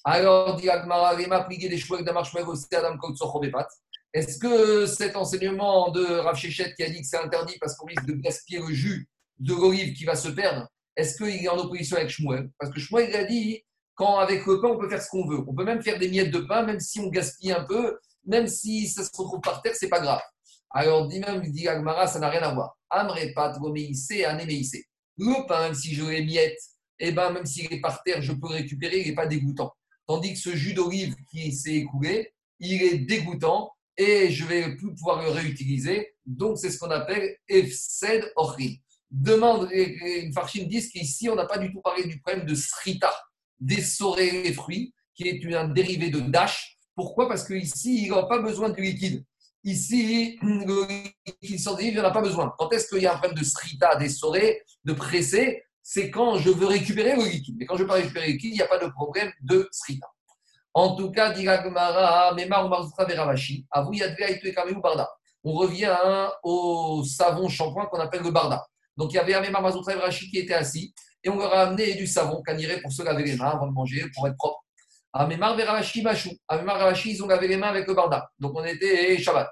[0.04, 1.28] Alors, dit Agmara, des
[4.14, 7.88] Est-ce que cet enseignement de Rav Shechet qui a dit que c'est interdit parce qu'on
[7.88, 9.10] risque de gaspiller le jus
[9.40, 12.50] de l'olive qui va se perdre, est-ce qu'il est en opposition avec Shmuel?
[12.58, 13.64] Parce que Shmuel, a dit,
[13.96, 15.40] quand avec le pain, on peut faire ce qu'on veut.
[15.48, 18.48] On peut même faire des miettes de pain, même si on gaspille un peu, même
[18.48, 20.22] si ça se retrouve par terre, c'est pas grave.
[20.72, 22.78] Alors, dit même, dit Agmara, ça n'a rien à voir.
[22.90, 24.86] Amre pat anéméissé.
[25.18, 26.60] Le pain, même si je les miette,
[27.00, 29.72] et eh ben, même s'il est par terre, je peux récupérer, il n'est pas dégoûtant.
[30.08, 34.94] Tandis que ce jus d'olive qui s'est écoulé, il est dégoûtant et je vais plus
[34.96, 36.16] pouvoir le réutiliser.
[36.26, 41.58] Donc, c'est ce qu'on appelle Efsed Ochri demande, une farchine disent qu'ici, on n'a pas
[41.58, 43.14] du tout parlé du problème de srita,
[43.60, 46.78] d'essorer les fruits, qui est un dérivé de dash.
[46.96, 47.28] Pourquoi?
[47.28, 49.24] Parce qu'ici, il n'a pas besoin de liquide.
[49.68, 50.88] Ici, le
[51.42, 52.54] liquide sort il n'y en a pas besoin.
[52.58, 56.52] Quand est-ce qu'il y a un problème de srita, d'essorer, de presser C'est quand je
[56.52, 57.58] veux récupérer le liquide.
[57.60, 59.30] Mais quand je ne veux pas récupérer le liquide, il n'y a pas de problème
[59.42, 60.08] de srita.
[60.74, 63.68] En tout cas, dit Veravashi,
[64.82, 65.10] Barda.
[65.44, 65.98] On revient
[66.44, 68.66] au savon shampoing qu'on appelle le Barda.
[68.96, 71.64] Donc il y avait un Memar Mazoutra Rashi qui était assis et on leur a
[71.64, 74.64] amené du savon caniré pour se laver les mains avant de manger, pour être propre.
[75.20, 76.32] Amemar Verashi Machou.
[76.48, 78.30] Amemar Rashi, ils ont lavé les mains avec le barda.
[78.40, 79.50] Donc on était Shabbat.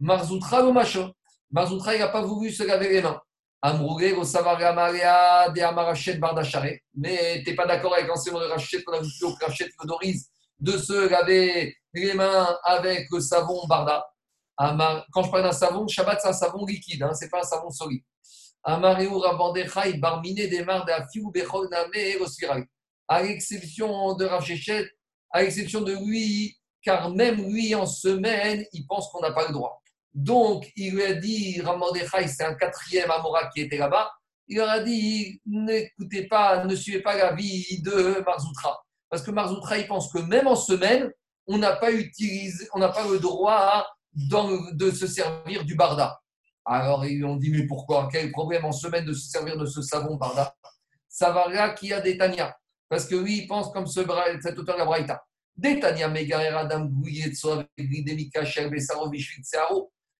[0.00, 1.10] Marzoutra ou Macho?
[1.50, 3.20] Marzoutra, il n'a pas voulu se laver les mains.
[3.60, 6.84] Amrougé, au Maria de Amarachet Barda Charé.
[6.94, 10.28] Mais tu n'es pas d'accord avec l'enseignement de Rachet qu'on a vu au Rachet autorise
[10.60, 14.04] de se laver les mains avec le savon Barda.
[14.58, 17.42] Quand je parle d'un savon, Shabbat, c'est un savon liquide, hein, ce n'est pas un
[17.42, 18.02] savon solide.
[18.64, 18.78] À
[23.22, 24.44] l'exception de Rav
[25.30, 29.52] à l'exception de lui, car même lui en semaine, il pense qu'on n'a pas le
[29.52, 29.82] droit.
[30.14, 34.10] Donc, il lui a dit, Ramandechai, c'est un quatrième Amora qui était là-bas,
[34.48, 38.82] il leur a dit, n'écoutez pas, ne suivez pas la vie de Marzoutra.
[39.10, 41.10] Parce que Marzoutra, il pense que même en semaine,
[41.46, 46.18] on n'a pas utilisé, on n'a pas le droit de se servir du barda.
[46.64, 48.08] Alors ils ont dit, mais pourquoi?
[48.10, 50.54] Quel problème en semaine de se servir de ce savon par là
[51.08, 52.54] Savaria qui a des Tania.
[52.88, 54.00] Parce que lui, il pense comme ce,
[54.42, 55.22] cet auteur de la Braïta.
[55.56, 56.88] Des Tania Adam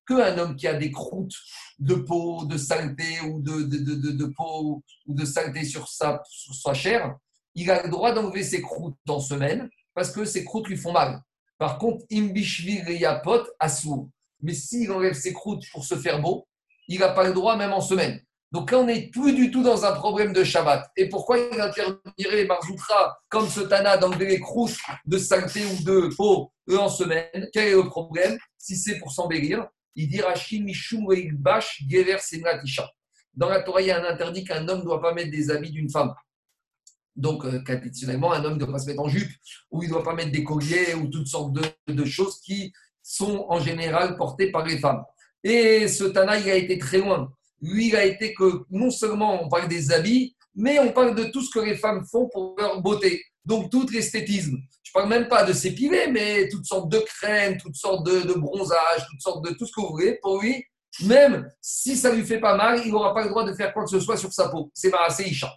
[0.09, 1.35] qu'un homme qui a des croûtes
[1.79, 6.55] de peau, de saleté ou de, de, de, peau ou de saleté sur sa, sur
[6.55, 7.16] sa chair,
[7.55, 10.93] il a le droit d'enlever ses croûtes en semaine parce que ses croûtes lui font
[10.93, 11.21] mal.
[11.59, 14.09] Par contre, Imbishvil Yapot Assour.
[14.41, 16.47] Mais s'il enlève ses croûtes pour se faire beau,
[16.87, 18.21] il n'a pas le droit même en semaine.
[18.51, 20.90] Donc là, on n'est plus du tout dans un problème de Shabbat.
[20.96, 26.14] Et pourquoi il interdirait Marzoutra, comme ce Tana, d'enlever les croûtes de saleté ou de
[26.16, 27.49] peau en semaine?
[27.53, 28.38] Quel est le problème?
[28.57, 30.22] Si c'est pour s'embellir, il dit
[30.61, 32.16] Mishum Bash Gever
[33.34, 35.51] Dans la Torah, il y a un interdit qu'un homme ne doit pas mettre des
[35.51, 36.14] habits d'une femme.
[37.16, 39.30] Donc, euh, traditionnellement, un homme ne doit pas se mettre en jupe,
[39.70, 42.72] ou il ne doit pas mettre des colliers, ou toutes sortes de choses qui
[43.03, 45.03] sont en général portés par les femmes.
[45.42, 47.32] Et ce Tana, il a été très loin.
[47.61, 51.24] Lui, il a été que non seulement on parle des habits, mais on parle de
[51.24, 53.22] tout ce que les femmes font pour leur beauté.
[53.44, 54.56] Donc, tout l'esthétisme.
[54.82, 58.20] Je ne parle même pas de s'épiler, mais toutes sortes de crèmes, toutes sortes de,
[58.22, 60.18] de bronzage, toutes sortes de tout ce que vous voulez.
[60.22, 60.64] Pour lui,
[61.04, 63.84] même si ça lui fait pas mal, il n'aura pas le droit de faire quoi
[63.84, 64.70] que ce soit sur sa peau.
[64.74, 65.52] C'est assez Isha.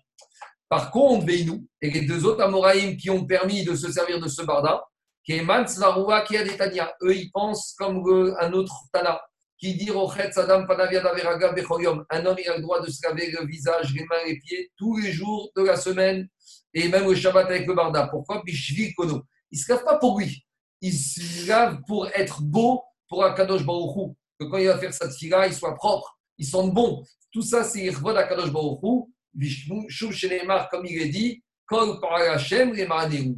[0.70, 4.28] Par contre, Veinu, et les deux autres Amoraïm qui ont permis de se servir de
[4.28, 4.82] ce barda,
[5.24, 9.20] qui est Mansvaroua, qui a des Tania, eux, ils pensent comme le- un autre Tana,
[9.62, 9.90] qui dit.
[9.92, 14.98] Un homme, a le droit de se laver le visage, les mains, les pieds, tous
[14.98, 16.28] les jours de la semaine,
[16.74, 18.08] et même le Shabbat avec le barda.
[18.08, 18.42] Pourquoi?
[18.46, 20.44] Il ne se lave pas pour lui.
[20.82, 24.16] Il se lave pour être beau pour Akadosh Baruch Hu.
[24.40, 27.04] Que quand il va faire sa tfila, il soit propre, il sente bon.
[27.32, 29.14] Tout ça, c'est Irvod Akadosh Baruch Hu.
[29.34, 32.00] Vishnu, Shuv Sheneemar, comme il est dit, Kol.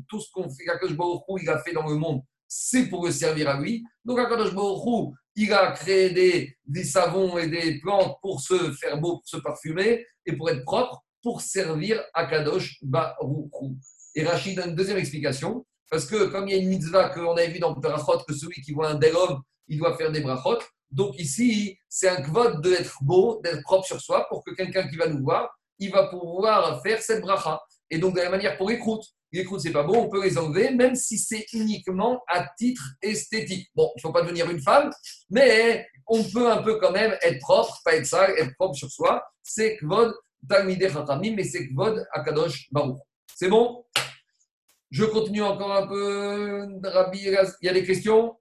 [0.07, 3.05] Tout ce qu'on fait, Akadosh Baruch Hu, il a fait dans le monde, c'est pour
[3.05, 3.83] le servir à lui.
[4.05, 6.09] Donc Akadosh Baruch Hu, il a créé
[6.65, 10.63] des, savons et des plantes pour se faire beau, pour se parfumer et pour être
[10.63, 13.75] propre, pour servir Akadosh Baruch Hu.
[14.15, 17.33] Et Rachid donne une deuxième explication, parce que comme il y a une mitzvah qu'on
[17.33, 19.13] avait vu dans le Brachot, que celui qui voit un bel
[19.67, 20.59] il doit faire des brachot.
[20.91, 24.97] Donc ici, c'est un kvod d'être beau, d'être propre sur soi, pour que quelqu'un qui
[24.97, 27.59] va nous voir, il va pouvoir faire cette bracha.
[27.89, 29.05] Et donc, de la manière pour croûtes.
[29.33, 32.83] Les croûtes, c'est pas bon, on peut les enlever, même si c'est uniquement à titre
[33.01, 33.67] esthétique.
[33.75, 34.91] Bon, il ne faut pas devenir une femme,
[35.31, 38.91] mais on peut un peu quand même être propre, pas être sale, être propre sur
[38.91, 39.23] soi.
[39.41, 40.13] C'est kvod
[40.47, 42.99] Talmidei Chachamim, mais c'est kvod Akadosh Baruch.
[43.35, 43.83] C'est bon?
[44.91, 46.67] Je continue encore un peu.
[46.83, 48.37] Rabbi, il y a des questions?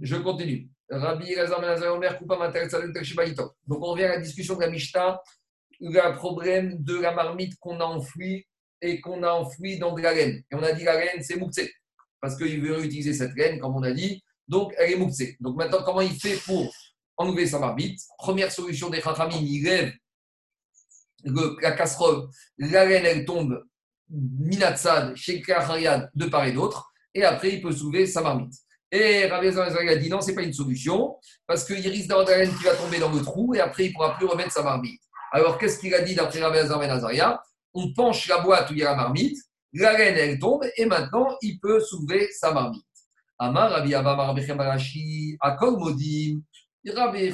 [0.00, 0.70] Je continue.
[0.88, 1.34] Rabbi.
[3.66, 5.20] Donc on revient à la discussion de la Mishnah,
[5.80, 8.46] le problème de la marmite qu'on a enfouie
[8.80, 10.42] et qu'on a enfouie dans de la laine.
[10.50, 11.72] Et on a dit la laine, c'est mouktsé.
[12.20, 14.22] Parce qu'il veut utiliser cette laine, comme on a dit.
[14.48, 15.36] Donc elle est mouktsé.
[15.40, 16.72] Donc maintenant, comment il fait pour
[17.16, 18.00] enlever sa marmite?
[18.18, 19.92] Première solution des Chachamim, il lève
[21.24, 23.64] le- la casserole, la laine, elle tombe
[24.10, 26.92] minatsad, chez de part et d'autre.
[27.14, 28.52] Et après, il peut soulever sa marmite.
[28.90, 31.16] Et Rabbi Azar a dit non, ce n'est pas une solution,
[31.46, 33.86] parce qu'il risque d'avoir de la laine qui va tomber dans le trou et après,
[33.86, 35.00] il ne pourra plus remettre sa marmite.
[35.32, 37.42] Alors, qu'est-ce qu'il a dit d'après Rabbi Azaria
[37.74, 39.36] On penche la boîte où il y a la marmite,
[39.72, 42.84] la laine, elle tombe, et maintenant, il peut soulever sa marmite.
[43.38, 46.40] Amar Rabbi Abba Rabbi Barashi, Akol Modim,
[46.86, 47.32] Rabbi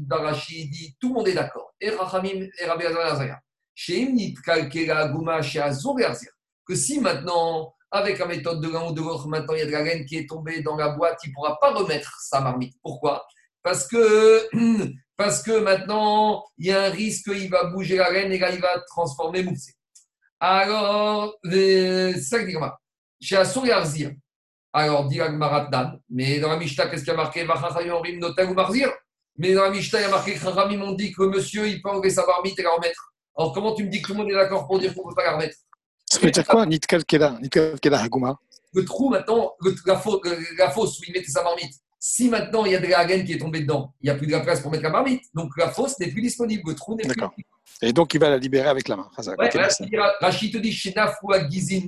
[0.00, 1.72] Barashi dit tout le monde est d'accord.
[1.80, 3.40] Et Rachamim et Rabbi Elazar Ben Azaria.
[3.74, 6.30] Sheim Nitkal Kela Aguma Sheazor Erzir.
[6.66, 9.66] Que si maintenant, avec la méthode de l'un ou de l'autre, maintenant il y a
[9.66, 12.40] de la laine qui est tombée dans la boîte, il ne pourra pas remettre sa
[12.40, 12.74] marmite.
[12.82, 13.24] Pourquoi?
[13.62, 14.48] Parce que,
[15.22, 18.50] parce que maintenant, il y a un risque qu'il va bouger la laine et là,
[18.50, 19.72] il va transformer Moussé.
[20.40, 22.56] Alors, euh, c'est ça que dit.
[23.20, 24.10] Chez Assur et Arzir.
[24.72, 27.44] Alors, dit Maratnan, mais dans la Mishnah, qu'est-ce qu'il y a marqué?
[27.44, 28.90] Rim Notel ou Marzir?
[29.36, 31.80] Mais dans la Mishnah, il y a marqué que Chachamim ont dit que monsieur, il
[31.80, 33.12] peut enlever sa marmite et la remettre.
[33.36, 35.10] Alors, comment tu me dis que tout le monde est d'accord pour dire qu'on ne
[35.10, 35.56] peut pas la remettre?
[36.10, 36.66] Ça veut dire quoi?
[36.66, 38.38] Nitkal Kela Nitkal Kela Haguma
[38.74, 40.20] le trou maintenant, le- la, fosse,
[40.56, 43.24] la fosse où il mettait sa marmite, si maintenant il y a de la laine
[43.24, 45.22] qui est tombée dedans, il n'y a plus de la place pour mettre la marmite,
[45.34, 47.32] donc la fosse n'est plus disponible, le trou n'est plus D'accord.
[47.80, 49.08] Et donc, il va la libérer avec la main.
[49.14, 49.48] Chazak, Ouais,
[50.20, 51.86] Rachid te dit Shenaf ou Gizin,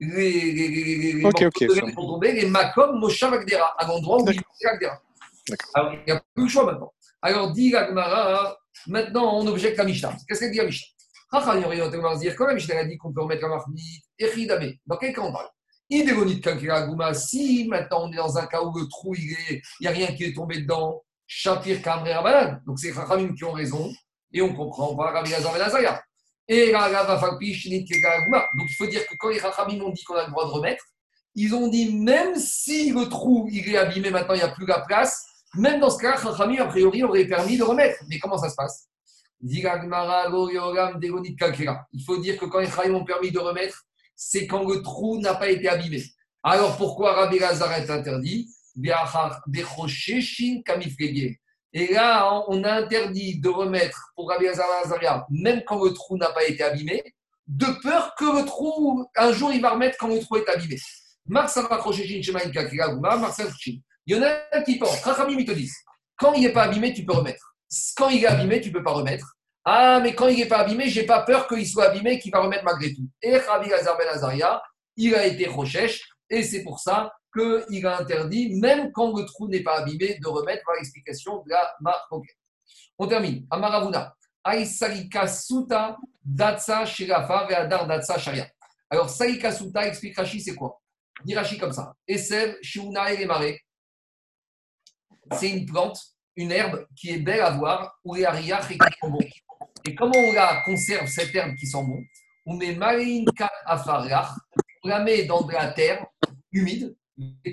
[0.00, 1.94] les, les, les, les, les Ok, morceaux ok, de laine ça.
[1.94, 5.00] sont tombés, les Makom Moshav Agdera, à l'endroit où il Agdera.
[5.48, 5.70] D'accord.
[5.72, 6.92] Alors, il n'y a plus le choix maintenant.
[7.22, 10.14] Alors, dit Agmara, maintenant on objecte la Mishnah.
[10.28, 10.88] Qu'est-ce qu'elle dit la Mishnah?
[11.30, 15.32] Quand la Mishnah a dit qu'on peut remettre la marmite, Echidame, dans quel cas on
[15.32, 15.48] parle?
[15.90, 19.86] Idégonit Kankira Aguma, si maintenant on est dans un cas où le trou, il n'y
[19.86, 22.60] a rien qui est tombé dedans, Shapir Kamre Rabanan.
[22.66, 23.92] Donc c'est Chachamim qui ont raison,
[24.32, 26.02] et on comprend, on va Rabbi Lazar Ben Azariah.
[26.48, 26.72] Et.
[26.72, 26.82] Donc
[28.68, 30.84] il faut dire que quand les Chachamim ont dit qu'on a le droit de remettre,
[31.34, 34.66] ils ont dit même si le trou il est abîmé, maintenant il n'y a plus
[34.66, 35.24] la place,
[35.56, 37.98] même dans ce cas, Chachamim, a priori, aurait permis de remettre.
[38.08, 38.88] Mais comment ça se passe?
[39.46, 39.62] Il
[42.04, 43.84] faut dire que quand les Chachamim ont permis de remettre,
[44.16, 46.02] c'est quand le trou n'a pas été abîmé.
[46.42, 48.48] Alors pourquoi Rabbi Lazar est interdit?
[51.72, 56.30] Et là, on a interdit de remettre pour Rabbi Lazar même quand le trou n'a
[56.30, 57.02] pas été abîmé,
[57.46, 60.78] de peur que le trou, un jour, il va remettre quand le trou est abîmé.
[61.26, 61.36] Il
[64.06, 65.00] y en a un qui pense,
[66.16, 67.56] quand il n'est pas abîmé, tu peux remettre.
[67.96, 69.33] Quand il est abîmé, tu ne peux pas remettre.
[69.64, 72.40] Ah, mais quand il n'est pas abîmé, j'ai pas peur qu'il soit abîmé, qu'il va
[72.40, 73.08] remettre malgré tout.
[73.22, 74.62] Et Rabbi Lazar Ben Azaria,
[74.96, 79.48] il a été Rochesh, et c'est pour ça qu'il a interdit, même quand le trou
[79.48, 82.08] n'est pas abîmé, de remettre par l'explication de la marque.
[82.98, 83.46] On termine.
[83.50, 84.14] Amaravuna.
[84.44, 88.46] Aïsalika Suta Datsa Shirafa Veadar Datsa Sharia.
[88.90, 90.80] Alors, Salika Suta explique Rashi, c'est quoi?
[91.24, 91.94] Dit Rashi comme ça.
[92.06, 93.26] Esev, Shiuna et.
[95.32, 96.00] C'est une plante,
[96.36, 99.18] une herbe qui est belle à voir, où les ariach et qui sont.
[99.86, 102.02] Et comment on la conserve, cette herbe qui sent bon
[102.46, 103.26] On met marine
[103.66, 104.30] afarach,
[104.82, 106.06] on la met dans de la terre
[106.52, 106.96] humide,
[107.44, 107.52] et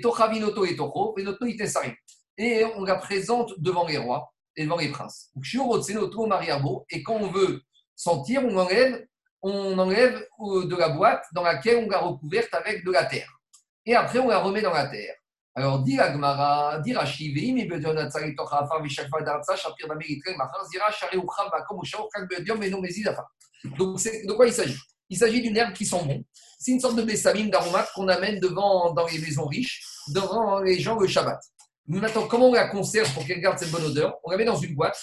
[2.38, 5.30] et on la présente devant les rois et devant les princes.
[6.90, 7.62] Et quand on veut
[7.94, 9.06] sentir, on enlève,
[9.42, 13.28] on enlève euh, de la boîte dans laquelle on l'a recouverte avec de la terre.
[13.84, 15.14] Et après, on la remet dans la terre.
[15.54, 20.64] Alors, dit Agmara, dit Rashi, et Bedion Natsari Tocha Afar Vishakva Dartsa Shapir Dameritre Machar
[20.70, 23.30] Zira Shari Ucham Bakom Ushao Kak Bedion Meno Mezid Afar.
[23.76, 24.78] Donc, de quoi il s'agit?
[25.10, 26.24] Il s'agit d'une herbe qui sent bon.
[26.58, 29.82] C'est une sorte de bessamine d'aromates qu'on amène devant, dans les maisons riches,
[30.14, 31.38] devant les gens le Shabbat.
[31.86, 34.16] Maintenant, comment on la conserve pour qu'elle garde cette bonne odeur?
[34.24, 34.98] On la met dans une boîte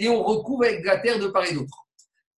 [0.00, 1.86] et on recouvre avec de la terre de part et d'autre.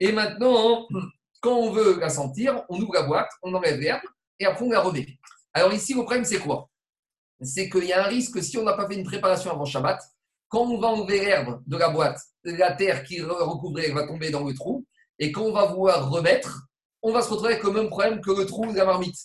[0.01, 0.87] Et maintenant,
[1.41, 4.03] quand on veut la sentir, on ouvre la boîte, on enlève l'herbe
[4.39, 5.07] et après on la remet.
[5.55, 6.69] Alors ici, le problème, c'est quoi?
[7.43, 10.01] C'est qu'il y a un risque, si on n'a pas fait une préparation avant Shabbat,
[10.49, 14.45] quand on va enlever l'herbe de la boîte, la terre qui recouvrait va tomber dans
[14.45, 14.87] le trou.
[15.19, 16.69] Et quand on va vouloir remettre,
[17.03, 19.17] on va se retrouver avec le même problème que le trou de la marmite.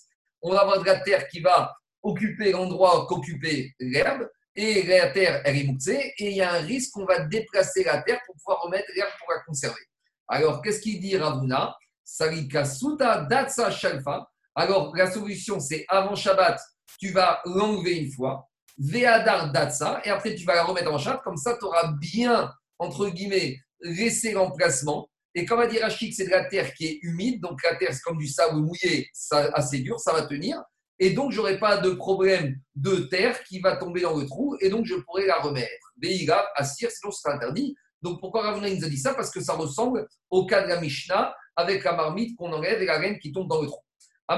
[0.41, 4.28] On va avoir de la terre qui va occuper l'endroit qu'occupait l'herbe.
[4.55, 6.14] Et la terre, est moussée.
[6.18, 9.12] Et il y a un risque qu'on va déplacer la terre pour pouvoir remettre l'herbe
[9.20, 9.82] pour la conserver.
[10.28, 11.76] Alors, qu'est-ce qu'il dit Ravuna?
[12.03, 14.28] Sarika Suta Datsa Shalfa.
[14.55, 16.60] Alors, la solution, c'est avant Shabbat,
[16.98, 18.48] tu vas l'enlever une fois.
[18.78, 20.02] Veadar Datsa.
[20.06, 21.22] Et après, tu vas la remettre avant Shabbat.
[21.24, 25.10] Comme ça, tu auras bien, entre guillemets, laissé l'emplacement.
[25.36, 27.42] Et comme a dit Rachid, c'est de la terre qui est humide.
[27.42, 30.62] Donc, la terre, c'est comme du sable mouillé, ça, assez dur, ça va tenir.
[30.98, 34.58] Et donc, je n'aurai pas de problème de terre qui va tomber dans le trou.
[34.60, 35.94] Et donc, je pourrai la remettre.
[36.02, 37.76] Veiga, Assir, sinon, c'est interdit.
[38.02, 39.14] Donc, pourquoi Ravuna nous a dit ça?
[39.14, 42.86] Parce que ça ressemble au cas de la Mishnah avec la marmite qu'on enlève et
[42.86, 43.82] la reine qui tombe dans le trou.
[44.30, 44.36] De.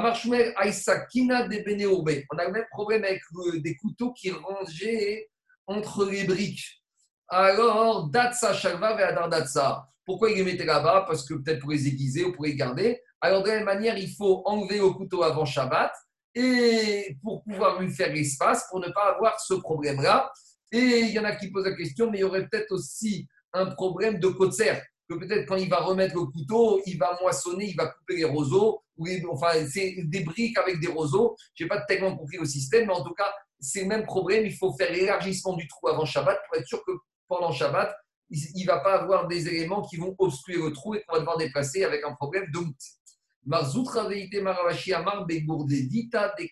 [2.31, 3.21] On a le même problème avec
[3.61, 5.29] des couteaux qui rangeaient
[5.67, 6.81] entre les briques.
[7.27, 9.85] Alors, Datsa Shalva et Adar Datsa.
[10.05, 11.05] Pourquoi ils les mettaient là-bas?
[11.07, 13.01] Parce que peut-être pour les aiguiser ou pour les garder.
[13.19, 15.91] Alors, de la même manière, il faut enlever le couteau avant Shabbat
[16.35, 20.31] et pour pouvoir lui faire l'espace, pour ne pas avoir ce problème-là.
[20.71, 23.27] Et il y en a qui posent la question, mais il y aurait peut-être aussi
[23.53, 27.65] un problème de côte que peut-être quand il va remettre le couteau, il va moissonner,
[27.65, 31.35] il va couper les roseaux, ou les- enfin, c'est des briques avec des roseaux.
[31.55, 34.45] Je n'ai pas tellement compris le système, mais en tout cas, c'est le même problème.
[34.45, 36.91] Il faut faire l'élargissement du trou avant Shabbat pour être sûr que
[37.27, 37.93] pendant Shabbat,
[38.29, 41.19] il ne va pas avoir des éléments qui vont obstruer le trou et qu'on va
[41.19, 42.97] devoir déplacer avec un problème de moutse.
[43.45, 46.49] Marzout Veite Maravashi Amar Begourde Dita des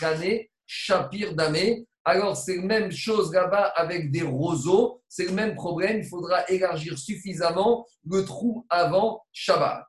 [0.00, 1.86] canets Shapir Damé.
[2.06, 5.02] Alors, c'est la même chose là-bas avec des roseaux.
[5.08, 6.00] C'est le même problème.
[6.00, 9.84] Il faudra élargir suffisamment le trou avant Shabbat.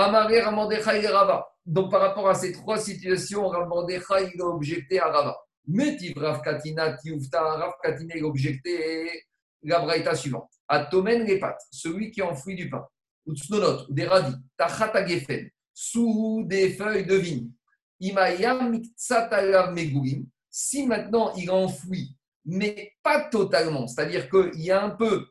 [0.00, 1.44] Amaré Ramandechai et Rava.
[1.66, 5.36] Donc, par rapport à ces trois situations, Ramandechai il a objecté à Rava.
[5.66, 9.24] Metiv Rav Katina Tiufta, Rav Katina il a objecté
[9.64, 10.52] la braïta suivante.
[10.68, 12.86] Atomen les pattes, celui qui enfouit du pain,
[13.26, 17.50] ou tsnonot, ou des radis, tachata gefen, sous des feuilles de vigne.
[17.98, 20.26] Imaya miksatalav megurim.
[20.48, 25.26] Si maintenant il enfoui, mais pas totalement, c'est-à-dire qu'il y a un peu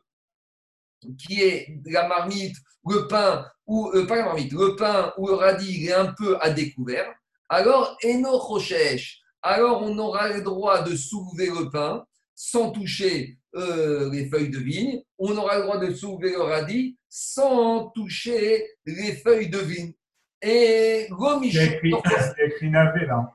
[1.16, 2.56] qui est la marmite,
[2.86, 6.50] le pain, ou euh, pas le pain ou le radis, il est un peu à
[6.50, 7.06] découvert,
[7.48, 12.04] alors eno rochesh, alors on aura le droit de soulever le pain
[12.34, 16.96] sans toucher euh, les feuilles de vigne, on aura le droit de soulever le radis
[17.08, 19.92] sans toucher les feuilles de vigne.
[20.40, 21.92] Et C'est gomichon, écrit,
[22.36, 23.32] c'est écrit navet, là.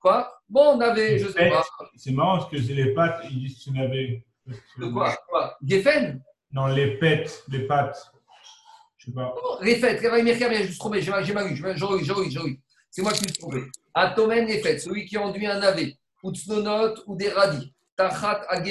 [0.00, 0.32] quoi?
[0.48, 1.62] Bon, on avait, je sais pas,
[1.96, 4.24] C'est marrant parce que c'est les pattes, ils disent navet.
[4.78, 5.56] de quoi, quoi?
[5.62, 6.22] Geffen?
[6.52, 8.10] Non, les pètes, les pattes.
[9.06, 9.34] Je sais pas.
[9.62, 12.60] Les fêtes, Mercam, j'ai juste trompé, j'ai mal, lu, j'ai relu.
[12.90, 13.62] C'est moi qui me suis trompé.
[13.94, 18.62] Atomen les fêtes, celui qui enduit un navet, ou tsnonot, ou des radis, tachat à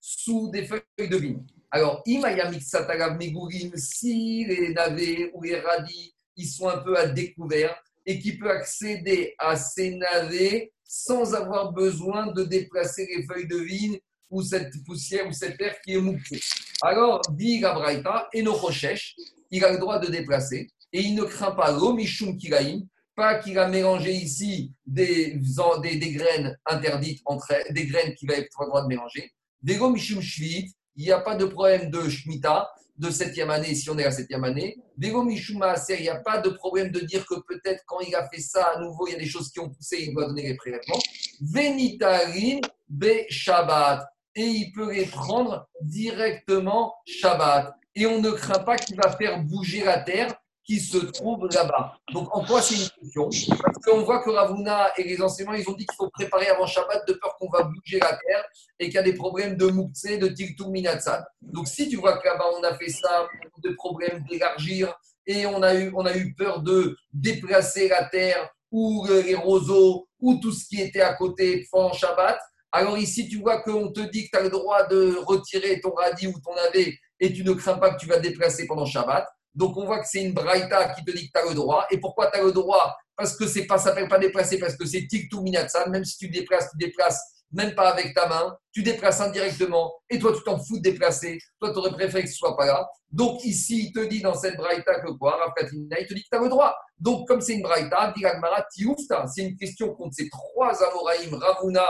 [0.00, 1.44] sous des feuilles de vigne.
[1.70, 7.06] Alors, imaya mixatagav megurim, si les navets ou les radis, ils sont un peu à
[7.06, 7.76] découvert
[8.06, 13.58] et qui peut accéder à ces navets sans avoir besoin de déplacer les feuilles de
[13.58, 13.98] vigne
[14.30, 16.40] ou cette poussière ou cette terre qui est moussée.
[16.80, 19.14] Alors, dit la Braïta, et nos rochesh,
[19.50, 22.80] il a le droit de déplacer et il ne craint pas l'omishum kilaim,
[23.14, 25.38] pas qu'il a mélangé ici des,
[25.82, 29.32] des, graines interdites entre des graines qu'il va être le droit de mélanger.
[29.60, 33.88] Des mishum shvit, il n'y a pas de problème de shmita de septième année si
[33.90, 34.76] on est à septième année.
[34.96, 38.28] Des maaser, il n'y a pas de problème de dire que peut-être quand il a
[38.28, 40.42] fait ça à nouveau, il y a des choses qui ont poussé, il doit donner
[40.42, 40.98] les prélèvements.
[41.40, 44.04] Venitarin be Shabbat.
[44.34, 47.74] Et il peut les prendre directement Shabbat.
[47.98, 50.32] Et on ne craint pas qu'il va faire bouger la terre
[50.64, 51.98] qui se trouve là-bas.
[52.12, 53.28] Donc, en quoi c'est une question?
[53.60, 56.66] Parce qu'on voit que Ravuna et les enseignants, ils ont dit qu'il faut préparer avant
[56.66, 58.44] Shabbat de peur qu'on va bouger la terre
[58.78, 61.24] et qu'il y a des problèmes de Moukse, de Minatsad.
[61.42, 63.26] Donc, si tu vois que là-bas, on a fait ça,
[63.64, 64.94] de problèmes d'élargir
[65.26, 70.06] et on a, eu, on a eu peur de déplacer la terre ou les roseaux
[70.20, 72.38] ou tout ce qui était à côté pendant Shabbat,
[72.70, 75.92] alors ici, tu vois qu'on te dit que tu as le droit de retirer ton
[75.92, 79.26] radis ou ton navet et tu ne crains pas que tu vas déplacer pendant Shabbat.
[79.54, 81.86] Donc on voit que c'est une braïta qui te dit que tu as le droit.
[81.90, 84.76] Et pourquoi tu as le droit Parce que c'est pas, ça s'appelle pas déplacer, parce
[84.76, 85.90] que c'est tiktou minatsan.
[85.90, 87.20] Même si tu déplaces, tu déplaces
[87.52, 91.38] même pas avec ta main, tu déplaces indirectement, et toi tu t'en fous de déplacer,
[91.58, 92.86] toi tu aurais préféré que ce soit pas là.
[93.10, 96.22] Donc ici, il te dit dans cette braïta que quoi, Rav Katina, il te dit
[96.22, 96.76] que tu as le droit.
[96.98, 101.34] Donc comme c'est une braïta, dit Agmara, tioufta, c'est une question contre ces trois Amoraïm,
[101.34, 101.86] Ravuna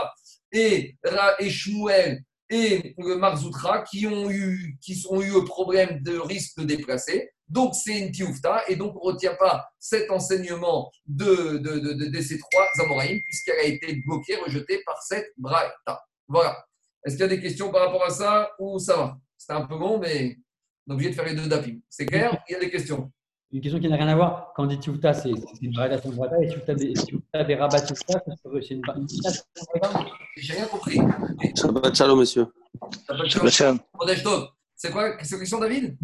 [0.51, 0.95] et,
[1.39, 6.59] et Shmuel et le Marzoutra qui ont eu, qui ont eu le problème de risque
[6.59, 7.29] de déplacer.
[7.47, 12.05] Donc, c'est une tioufta, et donc on ne retient pas cet enseignement de, de, de,
[12.05, 15.99] de ces trois Amoraïm, puisqu'elle a été bloquée, rejetée par cette braïta.
[16.27, 16.63] Voilà.
[17.03, 19.17] Est-ce qu'il y a des questions par rapport à ça, ou ça va?
[19.37, 20.37] C'était un peu long, mais
[20.85, 21.79] on est obligé de faire les deux dapim.
[21.89, 22.37] C'est clair?
[22.47, 23.11] Il y a des questions
[23.51, 24.53] Une question qui n'a rien à voir.
[24.55, 26.43] Quand on dit Tiouta, c'est c'est une c'est une braïta.
[26.43, 26.93] Et Tiouta des,
[27.47, 29.43] des rabat Tiouta, c'est c'est une c'est
[29.81, 30.05] braïta.
[30.37, 30.99] J'ai rien compris.
[31.55, 32.45] Shabbat shalom, monsieur.
[33.25, 33.79] Shabbat shalom.
[34.75, 35.17] C'est quoi?
[35.23, 35.97] Cette question, David?